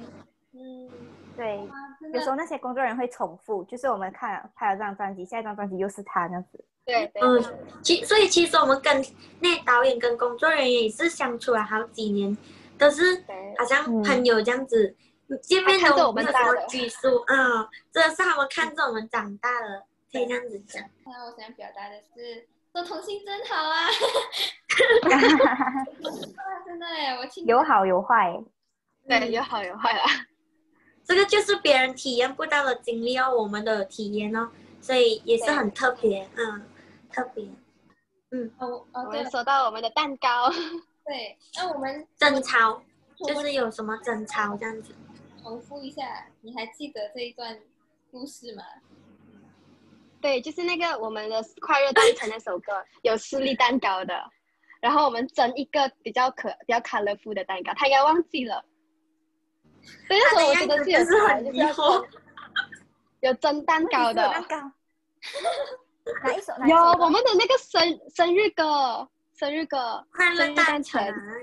[0.53, 0.89] 嗯，
[1.35, 1.67] 对，
[2.13, 6.63] 有时候，那些工作人员会重复，就是我们看了拍了这张专辑，下一张专辑又是他这样子。
[6.85, 7.41] 对对嗯，
[7.81, 9.03] 其所以其实我们跟
[9.39, 12.37] 那导演跟工作人员也是相处了好几年，
[12.77, 13.23] 都是
[13.57, 14.95] 好像朋友这样子，
[15.41, 20.83] 见面都没有什么拘束啊，真的是他们看着我们长大了，可以这样子讲。
[21.05, 23.87] 那我想表达的是，做同性真好啊！
[26.03, 28.37] 哇，真的哎，我听有好有坏，
[29.07, 30.03] 对，有好有坏啦。
[31.03, 34.49] 这个就是别人体验不到的经历哦，我们的体验哦，
[34.81, 36.65] 所以也是很特别，嗯，
[37.11, 37.45] 特别。
[38.31, 40.49] 嗯哦哦，我对们收到我们的蛋糕。
[41.05, 42.81] 对，那我们争吵
[43.27, 44.95] 就是有什么争吵这样子。
[45.41, 47.59] 重复一下，你还记得这一段
[48.09, 48.63] 故事吗？
[50.21, 54.13] 对，就是那个我们的快乐诞辰那首歌有士力蛋糕的，
[54.79, 58.63] 然后我们蒸一个比较可比较 colorful 的蛋糕，他应该忘记了。
[60.07, 62.05] 对，那时候我觉得是有他的样子就是很疑惑
[63.21, 64.57] 有蒸蛋糕的，蛋糕。
[66.23, 66.53] 哪一首？
[66.67, 71.33] 有我们的那个生生日歌，生日歌快乐生日诞诞辰辰啊，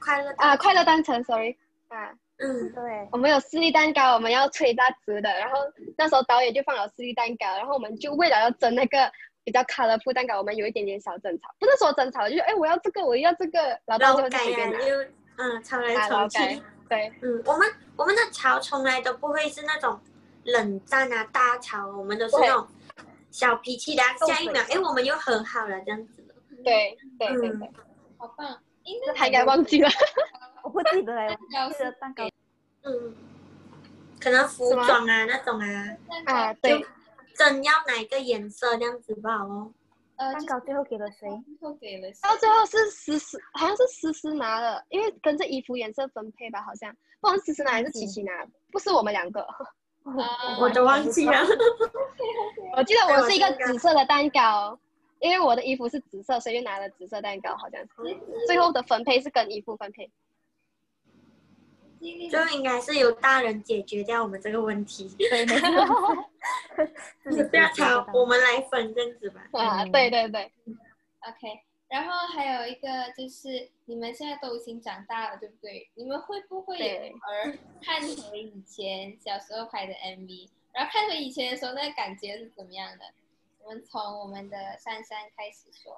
[0.00, 1.56] 快乐啊，快乐诞辰，sorry
[1.88, 2.12] 啊。
[2.42, 5.56] 嗯，对，我们有四粒蛋糕，我们要吹蜡烛的，然后
[5.98, 9.10] 那时候导演就放了四粒蛋糕，然后我们就为了要蒸那个
[9.44, 14.78] 比较 colorful 蛋糕，我们有一点点小争吵，不是说争吵，就是哎我要这个，我要这个，然后到最后就会改随便拿，
[15.36, 20.00] 嗯吵来啊，劳吵改去。，对，嗯，我们我们的吵从来都不会是那种
[20.42, 22.66] 冷战啊大吵，我们都是那种
[23.30, 26.34] 小脾气的啊，下一秒哎我们又和好了这样子的。
[26.64, 27.72] 对，对，对，嗯，
[28.18, 28.60] 好棒！
[28.82, 29.88] 应这他应该忘记了，
[30.64, 32.28] 我不记得哎，要我记得蛋糕。
[32.82, 33.14] 嗯，
[34.20, 36.84] 可能服装啊那种啊，啊，对，
[37.36, 39.72] 真要哪一个颜色这样子不好哦。
[40.20, 41.26] 呃，蛋糕最后给了谁？
[41.58, 51.32] 最后给了谁到最后是思思，好像是思思拿了，因为跟着衣服颜色分配吧，好像，不管是思思拿还是琪琪拿，不是我们两个，啊我都忘记了。
[52.76, 54.78] 我记得我是一个对我是一个紫色的蛋糕，
[55.20, 58.46] 因为我的衣服是紫色，所以就拿了紫色蛋糕，好像是。
[58.46, 60.10] 最后的分配是跟衣服分配。
[62.30, 65.44] 就应该是由大人解决掉我们这个问题，对，
[67.48, 69.46] 不要吵，我们来分这样子吧。
[69.52, 70.50] 啊，嗯对对对
[71.20, 75.90] ，OK，然后还有一个就是你们现在都已经长大了，对不对？
[75.94, 83.04] 你们会不会而看回以前小时候拍的 MV，然后看回以前的时候，那个感觉是怎么样的？
[83.62, 85.94] 我们从我们的珊珊开始说。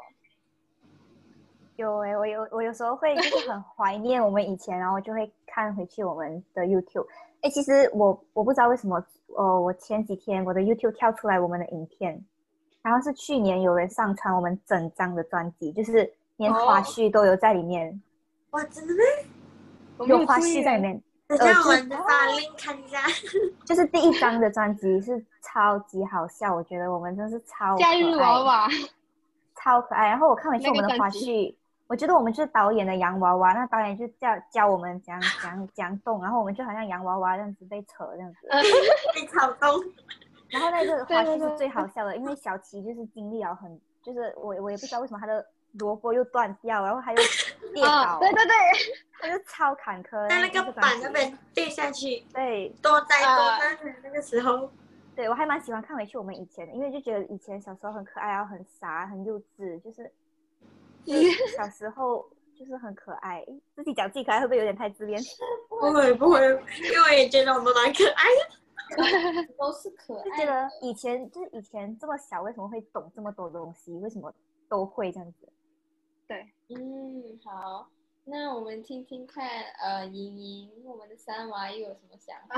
[1.77, 7.07] 有哎、我有我有时候会就是很怀念我们以前，然后就会看回去我们的 YouTube。
[7.41, 9.03] 哎，其实我我不知道为什么，
[9.37, 12.23] 呃，我前几天我的 YouTube 跳出来我们的影片，
[12.83, 18.01] 然后是去年有人上传我们整张的专辑，就是连花絮都有在里面，
[18.51, 20.07] 哇，真的吗？
[20.07, 21.03] 有花絮在里面。
[21.29, 22.99] 等下我们发 link 看一下。
[23.65, 28.69] 就是第一张的专辑是超级好笑，我觉得我们真是超可假日娃，娃，
[29.57, 30.09] 超可爱。
[30.09, 31.55] 然后我看回去那我们的花絮，
[31.93, 38.49] 我觉得我们就是导演的洋娃娃，那导演就教教我们怎样怎样怎样动，然后我们就好像洋娃娃这样子被扯这样子。
[39.15, 39.69] 被草动，
[40.49, 47.19] 然后那个花对对对絮是最好笑的，因为小琪就是经历了很，就是我我也不知道为什么他的萝卜又断掉，然后他又
[47.75, 48.55] 跌啊，倒，对对对，
[49.21, 50.27] 他就超坎坷。
[50.31, 54.71] 在那个板那边跌下去，对多灾多啊难的那个时候。
[55.15, 60.11] 对，我还蛮喜欢看回去我们以前的，因为就觉得以前小时候很可爱，然后很傻、很幼稚，就是
[61.57, 63.45] 小时候就是很可爱。
[63.75, 65.21] 自己讲自己可爱会不会有点太自恋？
[65.69, 68.63] 不会不会，因为也觉得我们蛮可爱的。
[69.59, 70.47] 都是可爱的。
[70.47, 73.93] 觉得以前就是以前这么小，为什么会懂这么多东西？
[73.99, 74.33] 为什么
[74.69, 75.49] 都会这样子？
[76.29, 77.89] 对嗯，好，
[78.25, 79.49] 那我们听听看，
[79.83, 82.57] 呃，莹莹，我们的三娃又有什么想法？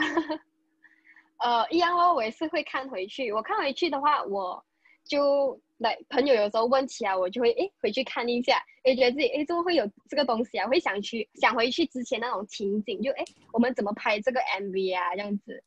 [1.39, 3.33] 呃，一样哦，我也是会看回去。
[3.33, 4.65] 我看回去的话，我
[5.05, 10.67] 就来朋友有时候问起来，我就会诶回去看一下，哎觉得自己诶怎么会有这个东西啊？
[10.69, 15.15] 会想去想回去之前那种情景，就诶我们怎么拍这个 MV 啊？
[15.15, 15.63] 这样子，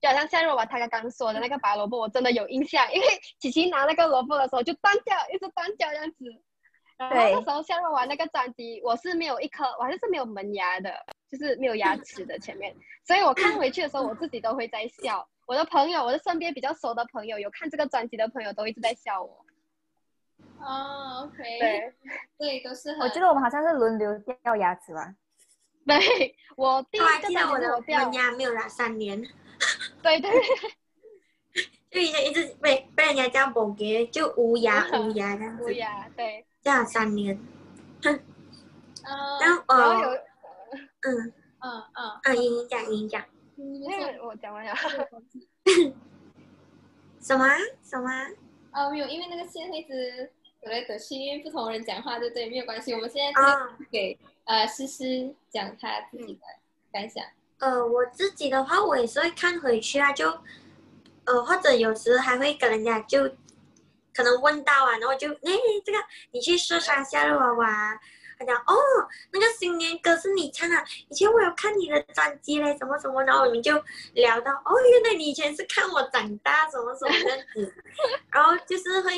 [0.00, 3.06] 就好像夏若娃她刚刚说的那个拔萝卜，我真的有印象，因为
[3.40, 6.16] 琪琪拿那个萝卜的时候就断掉，一直断掉这样子。
[6.96, 10.94] 然后那时候夏若娃那个专辑，我是没有一颗，我还是没有门牙的，
[11.30, 12.76] 就是没有牙齿的前面。
[13.06, 15.26] 所以我看回去的时候，我自己都会在笑。
[15.50, 19.44] 我的朋友，我的身边比较熟的朋友，有看这个专辑的朋友，都一直在笑我。
[20.60, 21.92] 哦，OK，对，
[22.38, 23.00] 对，都是很。
[23.00, 25.12] 我记得我们好像是轮流掉牙齿吧。
[25.84, 26.98] 对我记
[27.34, 29.20] 得我的掉门，牙没有拿三年，
[30.00, 30.30] 对对
[31.90, 35.64] 就以前一直被被人家叫某给，就无牙无牙这样子。
[35.64, 36.46] 无牙，对。
[36.62, 37.36] 叫了三年。
[38.04, 38.20] 嗯
[39.40, 40.20] 然后然后有，呃，
[41.00, 43.08] 嗯嗯嗯，嗯，莹莹讲莹
[43.60, 44.74] 莹讲你因为我讲完了。
[47.20, 48.26] 什么啊什么啊？
[48.72, 50.30] 哦，没有，因为那个线会一直
[50.62, 52.48] 走来走去，因为不同人讲话，对不对？
[52.48, 56.40] 没有关系，我们现在啊就给呃诗诗讲她自己的
[56.90, 57.22] 感想。
[57.58, 60.30] 呃，我自己的话，我也是会看回去啊，就
[61.26, 63.28] 呃，或者有时还会跟人家就
[64.14, 65.52] 可能问到啊，然后就哎，
[65.84, 65.98] 这个
[66.30, 68.00] 你去试杀夏日娃娃，
[68.40, 68.74] 他讲哦，
[69.32, 73.74] 那个新年歌是你唱啊，以前我有看你的专辑嘞，什么什么，然后我们就
[74.14, 77.74] 聊到哦，原来你以前是看我长大，什么什么这样子，
[78.32, 79.12] 然后就是会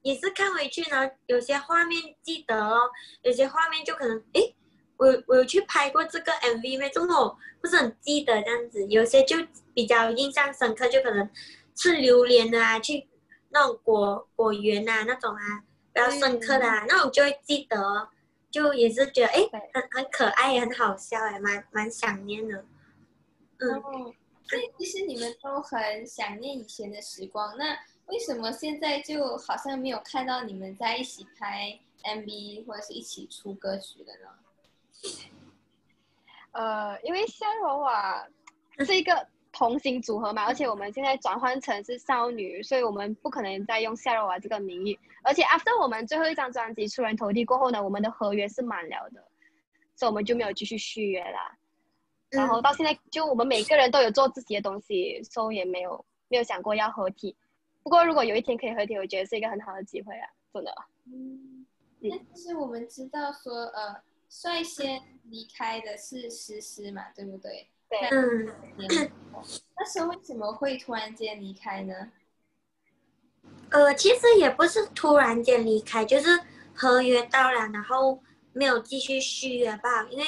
[0.00, 4.54] 也是看回去呢，有些画面记得哦，有些画面就可能诶，
[4.96, 6.88] 我我有去拍过这个 MV 没？
[6.88, 8.86] 怎么我不是很记得这样子？
[8.86, 9.36] 有些就
[9.74, 11.28] 比较印象深刻，就可能
[11.74, 13.06] 吃榴莲啊，去
[13.50, 18.08] 那种果果园啊那种啊，比较深刻的啊，那我就会记得哦，
[18.54, 19.40] 就也是觉得哎，
[19.72, 22.64] 很很可爱，也很好笑哎，蛮蛮想念的。
[23.58, 24.14] 嗯，哦，
[24.48, 27.56] 所以其实你们都很想念以前的时光。
[27.58, 34.28] 那为什么现在就好像没有看到你们在一起拍 MV 或者是一起出歌曲了呢？
[36.52, 38.24] 呃，因为香柔啊
[38.86, 44.98] 是一个同行组合嘛，而且我们现在转换成是少女，所以我们不可能再用夏柔娃这个名义。
[45.22, 49.24] 而且 after 我们最后一张专辑出人头地过后呢，我们的合约是满了的，
[49.94, 51.56] 所以我们就没有继续续约啦。
[52.30, 57.36] 然后到现在，就我们每个人都有做自己的东西，所以也没有没有想过要合体。
[57.84, 60.74] 不过如果有一天可以合体，我觉得是一个很好的机会啊，真的。
[61.06, 61.64] 嗯，
[62.00, 67.68] 那就是我们知道说，呃，率先离开的是诗诗嘛，对不对？
[67.88, 69.10] 对嗯
[69.76, 71.94] 那时候为什么会突然间离开呢？
[73.70, 76.40] 呃，其实也不是突然间离开，就是
[76.74, 80.24] 合约到了，然后没有继续续约吧，因为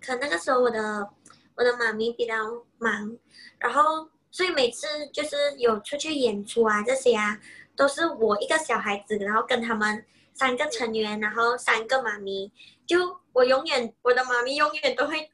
[0.00, 1.08] 可能那个时候我的
[1.56, 2.34] 我的妈咪比较
[2.78, 3.16] 忙，
[3.58, 7.38] 然后所以每次就是有出去演出啊这些啊，
[7.76, 12.50] 都是我一个小孩子，然后跟他们三个成员，然后三个妈咪，
[12.86, 15.30] 就我永远我的妈咪永远都会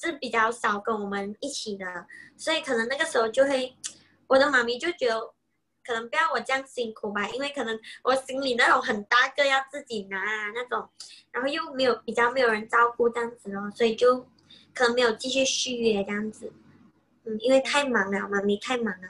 [0.00, 2.06] 是比较少跟我们一起的，
[2.36, 3.74] 所以可能那个时候就会，
[4.26, 5.34] 我的妈咪就觉得。
[5.84, 10.86] 可能不要我这样辛苦吧，因为可能我心里那种很大个要自己拿啊那种，
[11.32, 14.20] 然后又没有比较没有人照顾这样子哦，所以就
[14.74, 16.52] 可能没有继续续约这样子。
[17.24, 19.08] 嗯，因为太忙了，妈咪太忙了。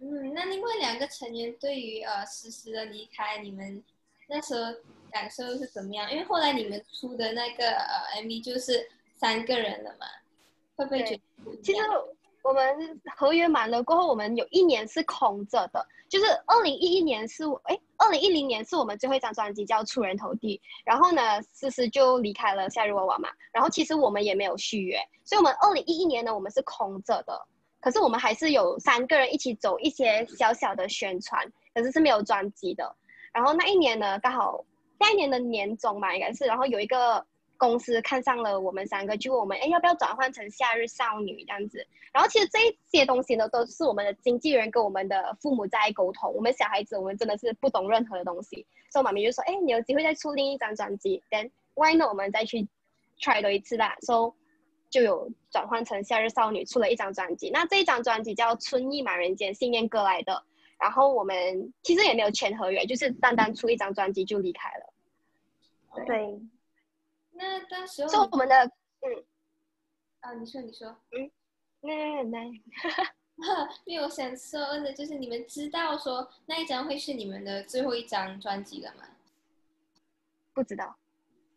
[0.00, 3.80] 嗯，那另外两个成员对于呃诗诗的离开，你们
[4.28, 4.72] 那时候
[5.12, 6.10] 感受是怎么样？
[6.10, 8.90] 因为后来你们出的那个呃 MV 就是
[9.24, 10.06] 三个人了嘛，
[10.76, 11.22] 会不会觉得
[11.62, 11.80] 其实
[12.42, 27.40] 我们合约满了过后，我们有一年是空着的，就是二零一一年是哎，二零一零年是我们最后一张专辑叫《出人头地》，然后呢，思思就离开了夏日娃娃嘛，然后其实我们也没有续约，所以我们二零一一年呢，我们是空着的，
[27.80, 32.94] 可是我们还是有三个人一起走一些小小的宣传，可是是没有专辑的。
[33.32, 34.62] 然后那一年呢，刚好
[35.00, 37.24] 那一年的年终嘛，应该是，然后有一个
[37.56, 41.86] 公司看上了我们三个，就问我们，哎，要不要转换成夏日少女这样子？
[42.12, 42.58] 然后其实这
[42.90, 46.32] 些东西呢，都是我们的经纪人跟我们的父母在沟通。
[46.34, 52.68] 我们小孩子，我们真的是不懂任何的东西，所以妈咪就说，哎，你有机会再出另一张专辑，then why not 我们再去
[53.20, 54.32] try 多一次啦？so
[54.90, 57.50] 就有转换成夏日少女出了一张专辑。
[57.50, 60.44] 那这一张专辑叫《春意满人间》，信念歌来的。
[60.78, 66.04] 然后我们其实也没有签合约，就是单单出一张专辑就离开了。
[66.04, 66.38] 对，
[67.34, 68.54] 那当时候我们的
[69.02, 69.24] 嗯，
[70.20, 71.30] 啊，你说你说，嗯。
[71.80, 72.50] 那那那。
[73.84, 79.02] 因为我想说的就是你们知道说那一张会是你们的最后一张专辑了吗？
[80.54, 80.94] 不知道，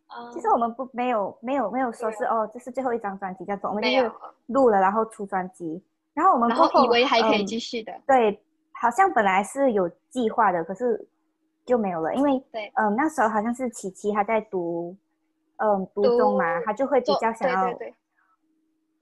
[0.07, 4.11] 啊，其实我们不没有没有没有说是哦，这是最后一张专辑叫做，我们就是没有，
[4.47, 5.79] 录了然后出专辑，
[6.15, 7.45] 然后我们然过后以为还可以嗯。
[7.45, 7.93] 继续的。
[8.07, 11.07] 对，好像本来是有计划的，可是
[11.63, 12.71] 就没有了，因为对。
[12.73, 14.97] 嗯那时候好像是琪琪她在读
[15.57, 17.95] 嗯读读中嘛，他就会比较想要对对对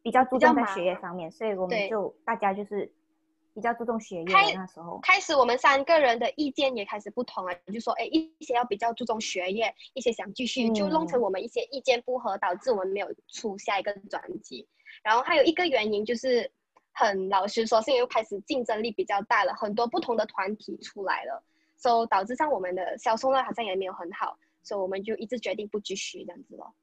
[0.01, 2.91] 比较注重在学业方面，所以我们就大家就是
[3.53, 4.99] 比较注重学业那时候。
[5.01, 14.67] 开始我们三个人的意见也开始不同了，就说哎，一些要比较注重学业，一些想继续，就弄成嗯我们一些意见不合，导致我们没有出下一个专辑。
[15.03, 16.49] 然后还有一个原因就是，
[16.93, 21.43] 很老实说，是因为开始竞争力比较大了，很多不同的团体出来了，
[21.75, 26.75] 所以导致上我们的销售量好像也没有很好，所以我们就一致决定不继续这样子咯。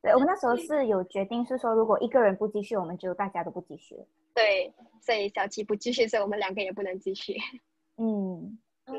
[0.00, 3.94] 对，我们那时候是有决定是说，如果一个人不继续，我们就大家都不继续。
[4.32, 7.36] 对，所以小七不继续，所以我们两个也不能继续。
[7.96, 8.94] 嗯，嗯，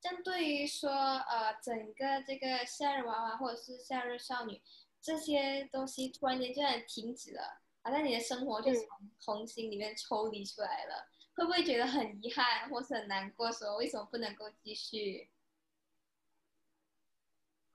[0.00, 4.58] 针对于说呃整个这个夏日娃娃或者是夏日少女
[5.02, 7.42] 这些东西突然间就然停止了，
[7.82, 13.52] 好像你的生活就嗯从红心里面抽离出来了，会不会觉得很遗憾或是很难过？
[13.52, 15.28] 说为什么不能够继续？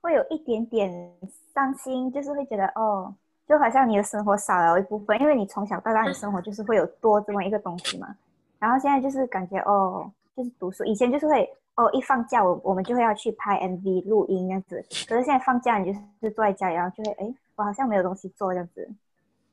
[0.06, 1.12] 会有一点点
[1.52, 3.12] 伤心，就是会觉得哦，
[3.44, 8.16] 就好像你的生活少了一部分，因为你从小到大你生活就是会有多这么一个东西嘛。
[8.60, 18.88] 然后现在就是感觉哦，就是读书，以前就是会哦，一放假我我们就会要去拍 MV 录音这样子，可是现在放假你就是坐在家里，然后就会哎，我好像没有东西做这样子，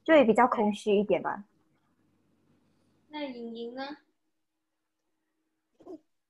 [0.03, 1.43] 就会比较空虚一点吧。
[3.09, 3.83] 那莹莹呢？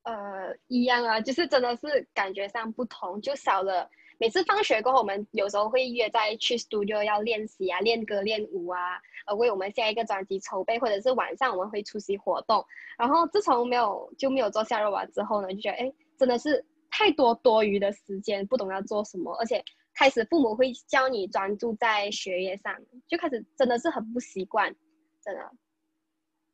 [0.03, 3.89] 呃，一样啊，就是真的是感觉上不同，就少了。
[4.24, 12.65] 每次放学过后，我们有时候会约在去 studio 要练习啊，练歌练舞啊，呃，为我们下一个专辑筹备，或者是晚上我们会出席活动。
[12.97, 19.61] 然后自从没有就没有做夏日娃之后呢，就觉得哎，真的是太多多余的时间，不懂要做什么，而且
[19.93, 22.74] 开始父母会教你专注在学业上，
[23.09, 24.74] 就开始真的是很不习惯，
[25.21, 25.51] 真的。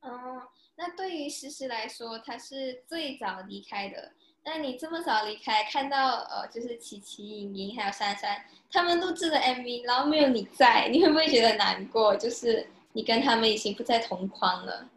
[0.02, 0.42] 嗯，
[0.76, 4.12] 那对于诗诗来说，她是最早离开的。
[4.46, 12.16] 那你这么早离开，看到呃，就是琪琪、莹莹还有珊珊他们录制的 MV，然后没有你在，你会不会觉得难过？
[12.16, 14.90] 就是你跟他们已经不在同框了。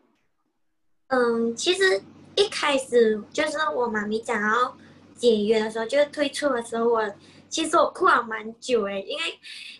[1.09, 2.03] 嗯，其实
[2.37, 4.75] 一开始就是我妈咪讲要
[5.15, 7.15] 解约的时候，就是退出的时候，我
[7.51, 9.39] 其实我哭了蛮久诶，因为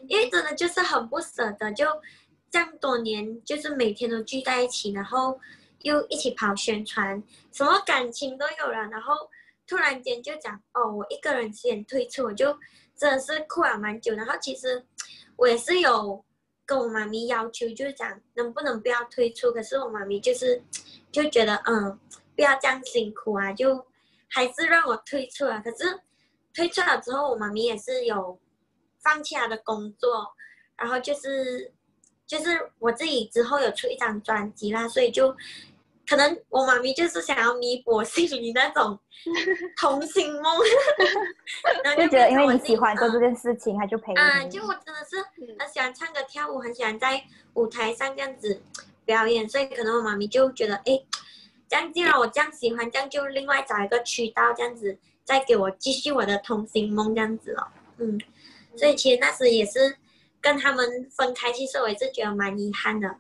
[0.09, 1.87] 因为真的就是很不舍得，就
[2.51, 5.41] 这样多年就是每天都聚在一起，然后
[5.83, 9.15] 又一起跑宣传，什么感情都有了，然后。
[9.73, 12.55] 突然间就讲哦，我一个人先退出，我就
[12.95, 14.15] 真的是哭了蛮久。
[14.15, 14.85] 然后其实
[15.35, 16.23] 我也是有
[16.67, 19.51] 跟我妈咪要求，就是讲能不能不要退出。
[19.51, 20.63] 可是我妈咪就是
[21.11, 21.99] 就觉得嗯，
[22.37, 23.87] 不要这样辛苦啊，就
[24.29, 25.59] 还是让我退出了。
[25.63, 25.99] 可是
[26.53, 28.39] 退出了之后，我妈咪也是有
[29.03, 30.35] 放弃她的工作，
[30.77, 31.73] 然后就是
[32.27, 35.35] 就是我自己之后有出一张专辑啦，所以就。
[36.13, 38.99] 可能我妈咪就是想要弥补心里那种
[39.81, 40.59] 童心梦，
[41.97, 44.19] 就觉得因为你喜欢做这件事情，他就陪你。
[44.19, 45.17] 啊，就我真的是
[45.59, 48.61] 很喜欢唱歌跳舞，很喜欢在舞台上这样子
[49.07, 51.03] 表演，所以可能我妈咪就觉得，哎，
[51.67, 57.67] 这样既然我这样喜欢，这样就另外找一个渠道，这样子再给我继续我的童心梦这样子哦。
[57.97, 58.21] 嗯，
[58.77, 59.97] 所以其实那时也是
[60.43, 63.17] 跟他们分开，其实我也是觉得蛮遗憾的。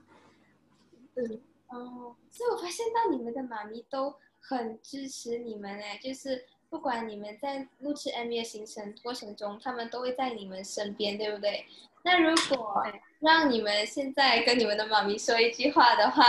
[1.15, 2.15] 嗯，哦。
[2.43, 11.65] 所以我发现到你们的妈咪都很支持你们哎，就是不管你们在录制 MV 的行程过程中，他们都会在你们身边，对不对？
[12.03, 12.85] 那如果
[13.21, 16.25] 让你们现在跟你们的妈咪说一句话的话，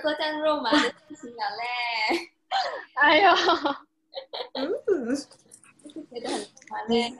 [0.00, 2.30] 做这样肉麻的事情了嘞，
[2.94, 3.32] 哎呦，
[4.54, 4.70] 嗯，
[5.82, 6.38] 就是觉得很
[6.68, 7.12] 烦嘞。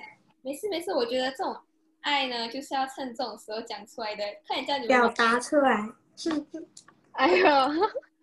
[0.43, 1.57] 没事没事，我觉得这种
[2.03, 5.89] 爱呢，就是要趁这种时候讲出来的，快点叫你们表达出来。
[7.13, 7.47] 哎呦，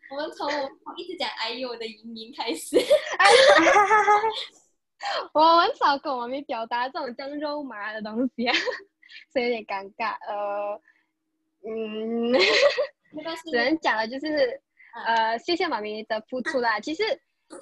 [0.09, 2.77] 我们从我一直讲哎呦的莹莹开始。
[5.33, 8.47] 我很少跟我咪表达这种像肉麻的东西，
[9.33, 10.15] 所以有点尴尬。
[10.27, 10.79] 呃，
[11.67, 12.33] 嗯，
[13.49, 14.61] 只能讲的就是
[15.05, 16.79] 呃，谢谢妈咪的付出啦。
[16.79, 17.03] 其实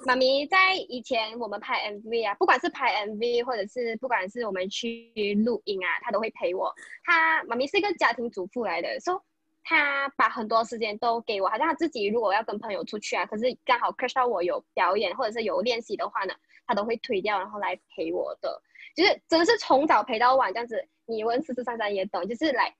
[0.04, 6.72] 妈咪在以前我们拍 MV 啊，不管是拍 MV 或者是不管是我们去录音啊，她都会陪我。
[7.04, 9.24] 她妈咪是一个家庭主妇来的，说。
[9.62, 16.34] 他把很多时间都给我，好像他自己如果要跟朋友出去啊，可是刚好 catch 到我有表演或者是有练习的话呢，
[16.66, 18.60] 他都会推掉，然后来陪我的，
[18.96, 20.88] 就是真的是从早陪到晚这样子。
[21.06, 22.72] 你问四四三三也懂，就是来，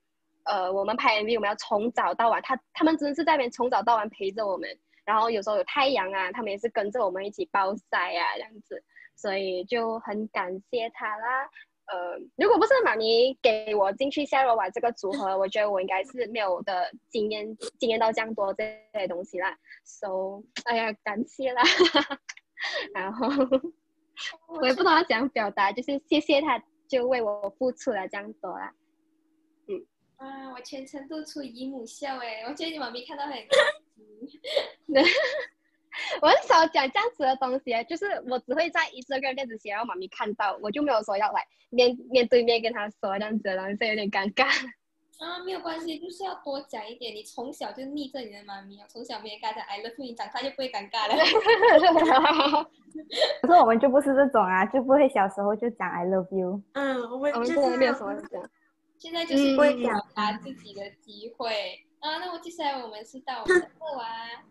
[0.45, 4.69] 呃，我们拍 MV 我们要从早到晚，他他们真的是在那边从早到晚陪着我们，
[5.05, 8.83] 然后有时候有太阳啊，他们也是跟着我们一起暴晒啊这样子，
[9.17, 11.51] 所以就很感谢他啦。
[11.93, 18.65] 呃，如果不是妈咪给我进去夏洛瓦这个组合，我觉得我应该是没有的经验，经验到这样多这
[18.95, 19.59] 些东西啦。
[19.85, 21.63] So，哎呀，感谢啦。
[22.95, 23.27] 然后
[24.47, 28.73] 我也不知道怎样表达，就是谢谢他，就为我付出了这样多啦。
[29.67, 29.85] 嗯，
[30.19, 33.41] 啊，我全程都出姨母笑哎，我觉得你妈咪看到很开
[33.97, 34.41] 心。
[36.23, 44.47] 我很少讲这样子的东西，就是我只会在 Instagram 电子写，让妈咪看到，我就没有说要来面面对面跟她说这样子的东西，有点尴尬。
[45.19, 47.15] 啊，没有关系，就是要多讲一点。
[47.15, 51.15] 你从小就逆着你的妈咪，从小没人跟他讲 I love you，你长大就不会尴尬了。
[53.43, 56.63] 可是我们就不是这种啊，就不会小时候就讲 I love you。
[56.73, 58.51] 嗯，我们就是没有什么讲。
[58.99, 62.17] 现在就是不会表达自己的机会啊。
[62.17, 64.43] 那我接下来我们是到我们的课啊。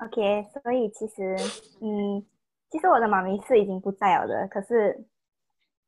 [0.00, 1.36] OK，所以其实，
[1.80, 2.24] 嗯，
[2.70, 5.04] 其实我的妈咪是已经不在了的，可是，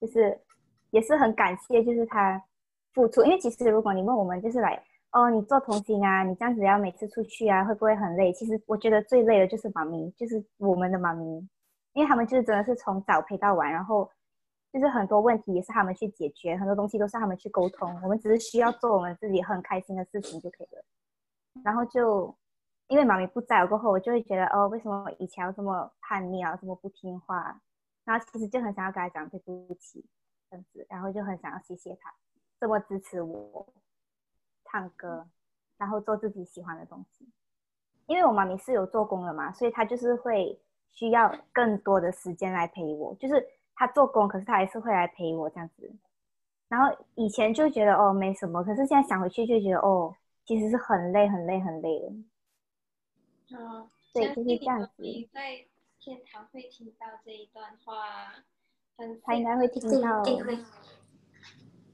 [0.01, 0.37] 就是
[0.91, 2.43] 也是很感谢，就是她
[2.93, 3.23] 付出。
[3.23, 4.83] 因为其实如果你问我们，就是来，
[5.13, 8.33] 哦，你做童星啊，你这样子要每次出去啊，会不会很累？
[8.33, 11.25] 其实我觉得最累的就是妈咪，就是我们的妈咪，
[11.93, 14.11] 因为他们就是真的是从早陪到晚，然后
[14.73, 20.83] 就是很多问题也是他们去解决，很多东西都是他们去沟通，我们只是需要做我们自己很开心的事情就可以了，
[21.63, 22.35] 然后就。
[22.91, 27.61] 因为妈咪不在了过后，我就会觉得哦，为什么以前要这么叛逆啊，这么不听话？
[28.05, 30.05] 然后其实就很想要跟他讲对不起，
[30.51, 32.12] 这样子，然后就很想要谢谢他
[32.59, 33.64] 这么支持我
[34.64, 35.24] 唱歌，
[35.78, 37.28] 然后做自己喜欢的东西。
[38.07, 40.61] 因为我妈咪是有做工的嘛，所以她就是会
[40.91, 45.88] 需要更多的时间来陪我，就是她做工，可是她还是会来陪我这样子。
[46.68, 50.12] 然后以前就觉得哦没什么，可是现在想回去就觉得哦，
[50.45, 52.12] 其实是很累很累很累的。
[53.57, 55.64] 啊，对就是这样子你在
[55.98, 58.34] 天堂会听到这一段话，
[58.96, 60.22] 很他应该会听，到。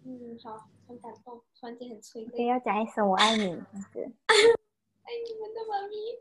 [0.09, 4.13] 嗯好，很感动，突然间很催泪，要讲一声我爱你这样子。
[5.03, 6.19] 爱你们的妈咪。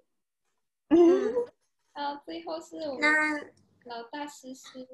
[0.89, 1.45] 嗯，
[1.93, 3.39] 啊最后是我们那
[3.85, 4.87] 老大诗诗，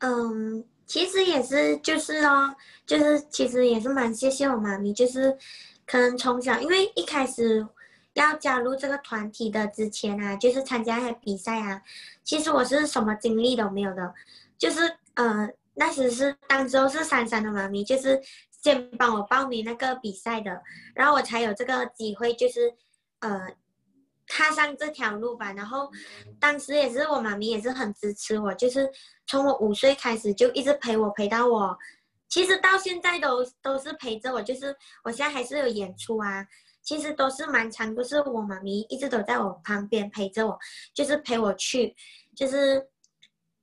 [0.00, 2.54] 嗯，其实也是，就是哦，
[2.86, 5.36] 就是其实也是蛮谢谢我妈咪，就是
[5.86, 7.66] 可能从小，因为一开始
[8.14, 11.82] 要加入这个团体的之前啊，就是参加那些比赛啊，
[12.22, 14.14] 其实我是什么经历都没有的，
[14.58, 14.80] 就是
[15.14, 20.62] 呃，那时是当时候是珊珊的妈咪，就是先帮我报名那个比赛的，
[20.94, 22.74] 然后我才有这个机会，就是
[23.20, 23.48] 呃。
[24.28, 25.90] 踏上这条路吧，然后
[26.40, 28.90] 当时也是我妈咪也是很支持我，就是
[29.26, 31.76] 从我五岁开始就一直陪我陪到我，
[32.30, 36.46] 其实到现在都都是陪着我，就是我现在还是有演出啊，
[36.82, 40.58] 其实都是蛮长，都是我妈咪一直都在我旁边陪着我，
[40.92, 41.94] 就是陪我去，
[42.36, 42.88] 就是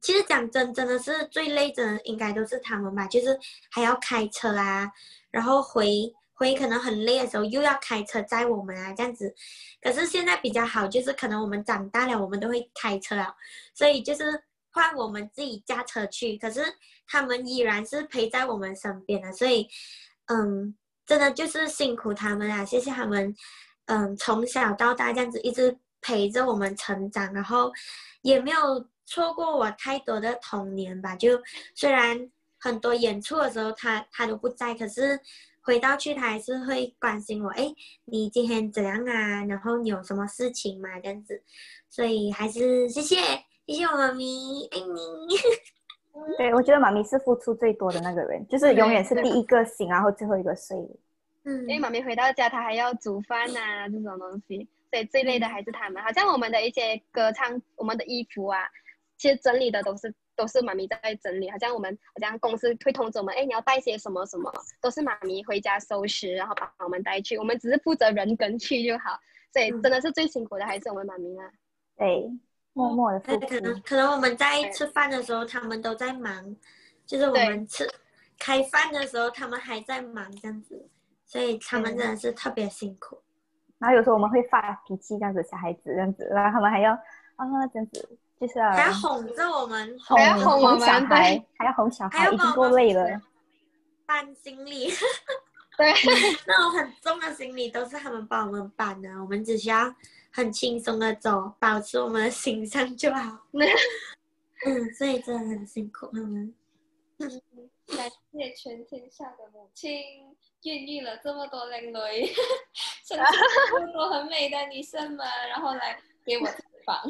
[0.01, 3.37] 其实讲真真的是最累的应该都是他们吧，就是
[3.69, 4.89] 还要开车啊，
[5.29, 9.35] 然后回回可能很累的时候又要开车载我们啊这样子，
[9.81, 13.35] 可是现在比较好，就是可能我们长大了，我们都会开车了，
[13.73, 14.41] 所以就是
[14.71, 16.63] 换我们自己驾车去，可是
[17.05, 19.67] 他们依然是陪在我们身边的，所以
[20.27, 20.73] 嗯，
[21.09, 23.35] 真的就是辛苦他们啊，谢谢他们，
[23.87, 27.71] 嗯，从小到大这样子一直陪着我们成长，然后
[28.21, 31.15] 也没有错过我太多的童年吧。
[31.15, 31.41] 就
[31.73, 32.29] 虽然
[32.59, 35.19] 很多演出的时候他他都不在，可是
[35.61, 37.73] 回到去他还是会关心我，哎，
[38.05, 39.43] 你今天怎样啊？
[39.45, 40.89] 然后你有什么事情吗？
[41.01, 41.41] 这样子，
[41.89, 43.15] 所以还是谢谢
[43.65, 45.78] 谢谢我妈咪，爱你。
[46.37, 50.77] 对，我觉得妈咪是付出最多的那个人，就是永远是第一个醒，然后最后一个睡。
[51.43, 56.03] 嗯因为妈咪回到家，她还要煮饭呐、这种东西，所以最累的还是他们。
[56.03, 58.59] 好像我们的一些歌唱，我们的衣服啊，
[59.17, 61.49] 其实整理的都是都是妈咪在整理。
[61.49, 64.51] 好像我们好像公司会通知我们，哎，你要带些什么什么，
[64.81, 69.17] 都是妈咪回家收拾，然后把我们带去，我们只是负责人跟去就好。
[69.53, 71.49] 所以嗯真的是最辛苦的还是我们妈咪啦。
[71.97, 72.29] 对，
[72.73, 73.81] 默默的可能出。
[73.83, 76.55] 可能我们在吃饭的时候，他们都在忙，
[77.05, 77.89] 就是我们吃
[78.37, 80.87] 开饭的时候，他们还在忙这样子，
[81.25, 83.21] 所以他们嗯真的是特别辛苦。
[83.77, 86.93] 然后有时候我们会发脾气，这样子小孩子这样子，然后他们还要
[87.35, 93.21] 啊这样子，就是要还要哄着我们，哄还要哄我们小孩对，还要哄小孩，还要已经够帮我们累了。
[94.05, 94.89] 搬行李，
[95.77, 95.93] 对，
[96.47, 99.93] 那种很重的行李都是他们帮我们搬的，我们只需要
[100.31, 103.47] 很轻松的走，保持我们的形象就好。
[104.65, 106.53] 嗯，所以真的很辛苦他们。
[107.87, 109.91] 感谢全天下的母亲，
[110.63, 111.91] 孕育了这么多靓女，
[113.03, 113.23] 生出
[113.71, 117.01] 这么多很美的女生们，然后来给我采访，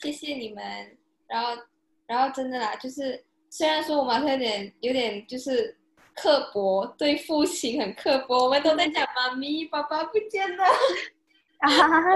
[0.00, 0.96] 谢谢你们。
[1.26, 1.62] 然后，
[2.06, 5.76] 然后真的啦，就是虽然说我们有点有点就是
[6.14, 10.64] 刻薄，对父亲很刻薄，我们都在讲妈咪，爸爸不见了。
[11.58, 12.10] 啊哈哈哈，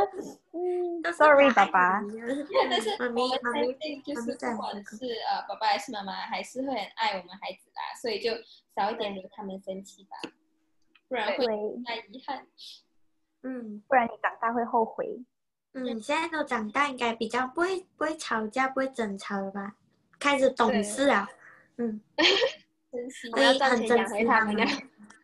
[0.52, 2.00] 嗯，sorry 爸爸，
[2.70, 8.30] 但是妈咪我们妈咪相信，就是不管是呃爸爸还是妈妈，还是会很爱我们孩子啦，所以就
[8.76, 10.16] 少一点惹他们生气吧，
[11.08, 11.46] 不然会对，
[11.84, 12.46] 太遗憾。
[13.42, 15.24] 嗯不然你长大会后悔。
[15.72, 19.76] 嗯，现在都长大，应该比较不会不会吵架，不会争吵了吧？
[20.18, 21.26] 开始懂事了，
[21.78, 22.00] 嗯，
[22.92, 24.64] 珍惜所以很珍惜他们的。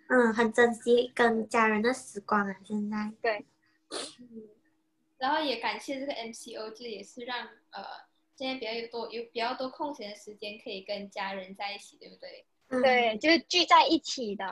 [0.09, 2.55] 嗯，很珍惜跟家人的时光啊！
[2.65, 3.13] 现在，
[3.91, 4.43] 嗯，
[5.19, 7.85] 然后也感谢这个 MCO，这也是让呃
[8.35, 12.45] 现在比较有多有比较多空闲的时间可以跟家人在一起，对不对？
[12.69, 14.45] 嗯，对，就是聚在一起的。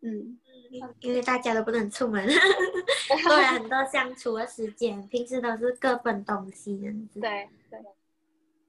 [0.00, 0.38] 嗯，
[0.72, 2.26] 嗯，因为大家都不能出门，
[3.24, 7.20] 多了很多相处的时间，平时都是各奔东西这样子。
[7.20, 7.80] 对对。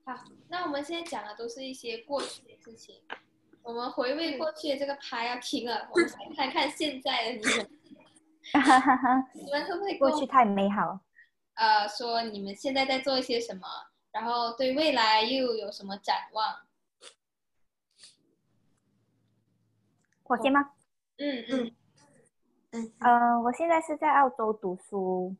[0.05, 3.01] 好，那我们现在讲的都是一些过去的事情，
[3.63, 7.69] 我们回味过去的这个趴要停了，我们来看看现在的你们，
[8.51, 10.99] 哈哈哈，你们会不会过去太美好。
[11.55, 13.67] 呃说你们现在在做一些什么，
[14.11, 16.45] 然后对未来又有什么展望？
[20.23, 20.71] 我先吗？
[21.17, 21.71] 嗯嗯
[22.71, 25.35] 嗯呃，我现在是在澳洲读书，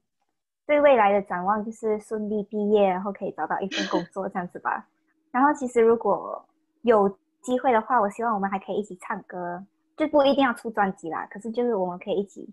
[0.68, 4.88] 对未来的展望就是顺利毕业，然后可以找到一份工作这样子吧。
[5.32, 6.46] 然后其实如果
[6.84, 7.10] 有
[7.42, 9.66] 机会的话，我希望我们还可以一起唱歌，
[9.98, 12.48] 就不一定要出专辑啦，可是就是我们可以一起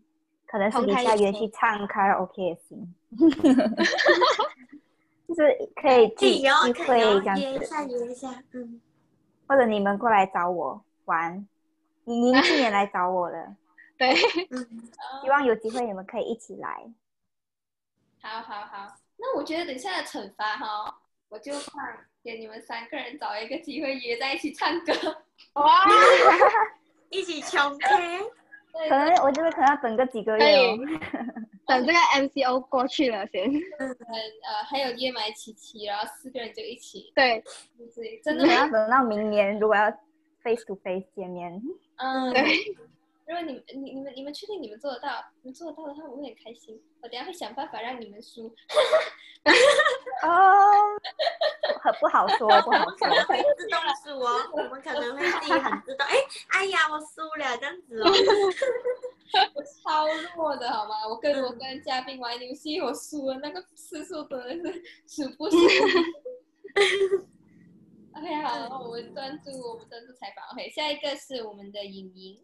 [0.50, 2.94] 可能是底下约去唱卡拉 OK 也行，
[5.28, 6.48] 就是可以可以聚
[6.82, 8.80] 会这，样子，约一下约一下，嗯，
[9.46, 11.46] 或者你们过来找我玩。
[12.02, 13.54] 你您去年来找我了，
[13.96, 14.12] 对，
[14.50, 14.82] 嗯，
[15.22, 16.82] 希望有机会你们可以一起来。
[18.20, 20.98] 好好好，那我觉得等下的惩罚哈，
[21.28, 21.80] 我就放
[22.24, 24.92] 给你们三个人找一个机会约在一起唱歌。
[25.52, 25.84] 哇，
[27.10, 28.32] 一起穷 K，对
[28.88, 30.78] 可能我觉得可能要等个几个月哦。
[31.66, 33.44] 等这个 MCO 过去了先。
[33.78, 37.42] 呃，还有约买琪琪，然后四个人就一起，对，
[37.94, 39.90] 对，真的可能要等到明年，如果要
[40.42, 41.62] face to face 见面，
[41.96, 42.42] 嗯，对。
[43.26, 46.82] 如果你们、你、你们、你们确定你们做得到，你们做得到的话，我会很开心。
[47.00, 48.48] 我等下会想办法让你们输。
[50.22, 50.28] 哦，
[51.78, 53.24] 很不好说，不好可能。
[53.26, 56.16] 会自动输哦，我们可能会自己很自动， 哎，
[56.48, 58.10] 哎呀，我输了这样子哦，
[59.54, 60.06] 我超
[60.36, 61.06] 弱的好吗？
[61.08, 64.82] 我跟我跟嘉宾玩游戏，我输了那个次数真的是
[65.24, 65.58] 数不清。
[68.12, 70.44] OK，好，我们专注我们专注采访。
[70.52, 72.40] OK，下一个是我们的莹莹。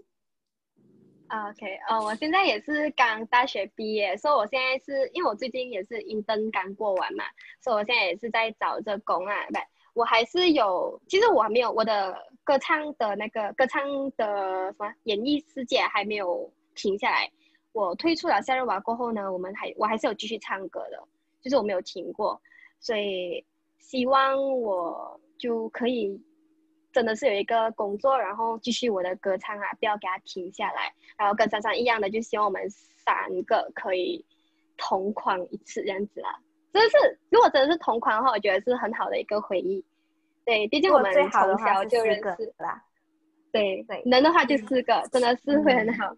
[1.28, 7.24] OK，呃，我现在也是刚大学毕业，所以我现在是因为我最近也是应征刚过完嘛，
[7.60, 9.58] 所以我现在也是在找这工啊，不，
[10.00, 17.28] 我还是有，其实我还没有我的歌唱的那个歌唱的什么演艺世界还没有停下来。
[17.72, 21.02] 我退出了夏日娃过后呢，我们还我还是有继续唱歌的，
[21.42, 22.40] 就是我没有停过，
[22.78, 23.44] 所以
[23.78, 26.18] 希望我就可以
[26.96, 30.90] 真的是有一个工作，然后继续我的歌唱啊，不要给它停下来。
[31.18, 34.24] 然后跟珊珊一样的，就希望我们三个可以
[34.78, 36.30] 同框一次这样子啦。
[36.72, 39.84] 真的是，如果真的是同框的话，我觉得是很好的一个回忆。
[40.46, 42.82] 对，毕竟我们从小就认识，啦。
[43.52, 46.16] 对对能的话就四个，真的是会很好，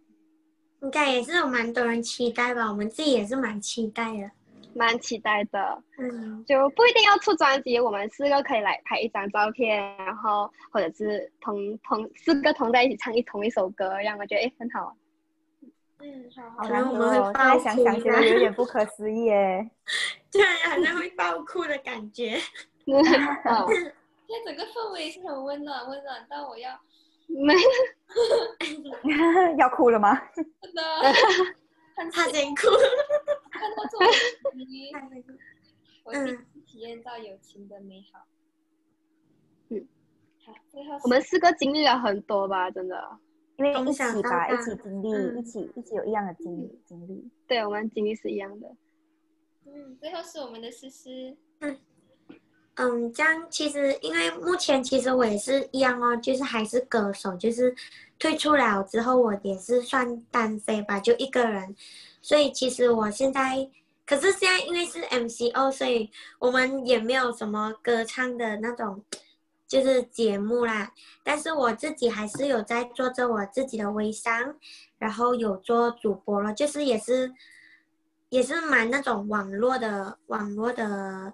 [0.83, 4.31] 应该也是有蛮多人期待吧，我们自己也是蛮期待的，
[4.75, 5.83] 蛮期待的。
[5.99, 14.97] 嗯，就不一定要出专辑，我们四个可以来拍一张照片，然后或者是同同四个同在一起唱一同一首歌，让我觉得哎很好。
[16.01, 19.69] 嗯，好好可难过哦，能我们会现在爆哭想想觉得有点不可思议哎。
[20.31, 22.39] 对，好像会爆哭的感觉，
[22.87, 23.03] 嗯，
[24.29, 26.79] 现在整个氛围是很温暖，温暖到我要
[27.27, 27.55] 没
[29.59, 30.21] 要哭了吗？
[30.35, 30.45] 真
[30.75, 30.83] 的
[31.97, 32.69] 看他先哭，
[33.59, 34.07] 看到这种
[34.45, 34.91] 东西，
[36.05, 38.25] 我第一嗯次体验到友情的美好。
[39.69, 39.87] 嗯，
[40.45, 43.19] 好，最后是我们四个经历了很多吧，真的。
[43.57, 47.29] 因为从一起吧，一起经历，嗯一起一起有一样的经经历。
[47.49, 48.69] 对我们经历是一样的。
[49.67, 51.37] 嗯，最后是我们的思思。
[52.77, 57.75] 嗯，这样其实因为目前其实我也是一样哦，就是还是歌手，就是
[58.17, 61.75] 退出了之后，我也是算单飞吧，就一个人，
[62.29, 63.57] 所以其实我现在，
[64.05, 69.03] 可是现在因为是 MCO，所以我们也没有什么歌唱的那种，
[69.67, 70.93] 就是节目啦。
[71.25, 74.55] 但是我自己还是有在做着我自己的微商，
[74.99, 77.33] 然后有做主播了，就是也是
[78.29, 81.33] 也是蛮那种网络的网络的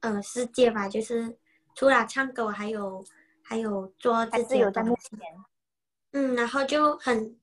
[0.00, 1.36] 呃世界吧，就是
[1.74, 3.04] 除了唱歌，我还有
[3.42, 5.16] 还有做还自己是有在目的东西。
[5.18, 5.18] 前，
[6.12, 7.36] 嗯，然后就很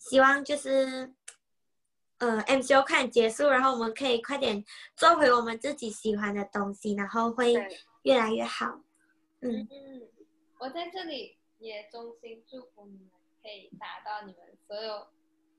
[0.00, 1.14] 希望就是，
[2.18, 4.64] 呃，MCO 快点结束，然后我们可以快点
[4.96, 7.54] 做回我们自己喜欢的东西，然后会
[8.02, 8.80] 越来越好。
[9.40, 10.02] 嗯，嗯，
[10.58, 13.10] 我在这里也衷心祝福你们
[13.42, 15.06] 可以达到你们所有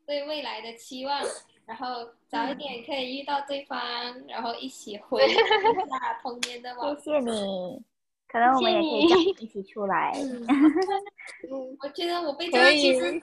[0.05, 1.21] 对未来的期望，
[1.67, 3.79] 然后早一点可以遇到对方，
[4.27, 7.83] 然后一起回忆一下 童年的往谢谢你。
[8.29, 10.11] 可能我们也可以一起出来。
[10.15, 13.21] 嗯嗯， 我觉得我被可以这个其实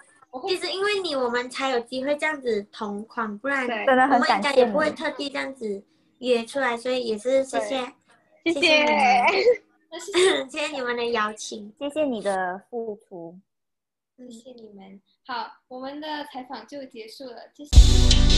[0.48, 4.78] 其实因为你，我们才有机会这样子同框，不然对真的很我们应感谢你该也不。
[4.78, 5.82] 会特地这样子
[6.18, 7.92] 约出来，所以也是谢谢
[8.44, 8.86] 谢谢
[10.50, 11.72] 谢谢你们的邀请。
[11.78, 13.38] 谢谢你的付出。
[14.16, 15.00] 谢谢你们。
[15.26, 18.33] 好，我们的采访就结束了，谢谢。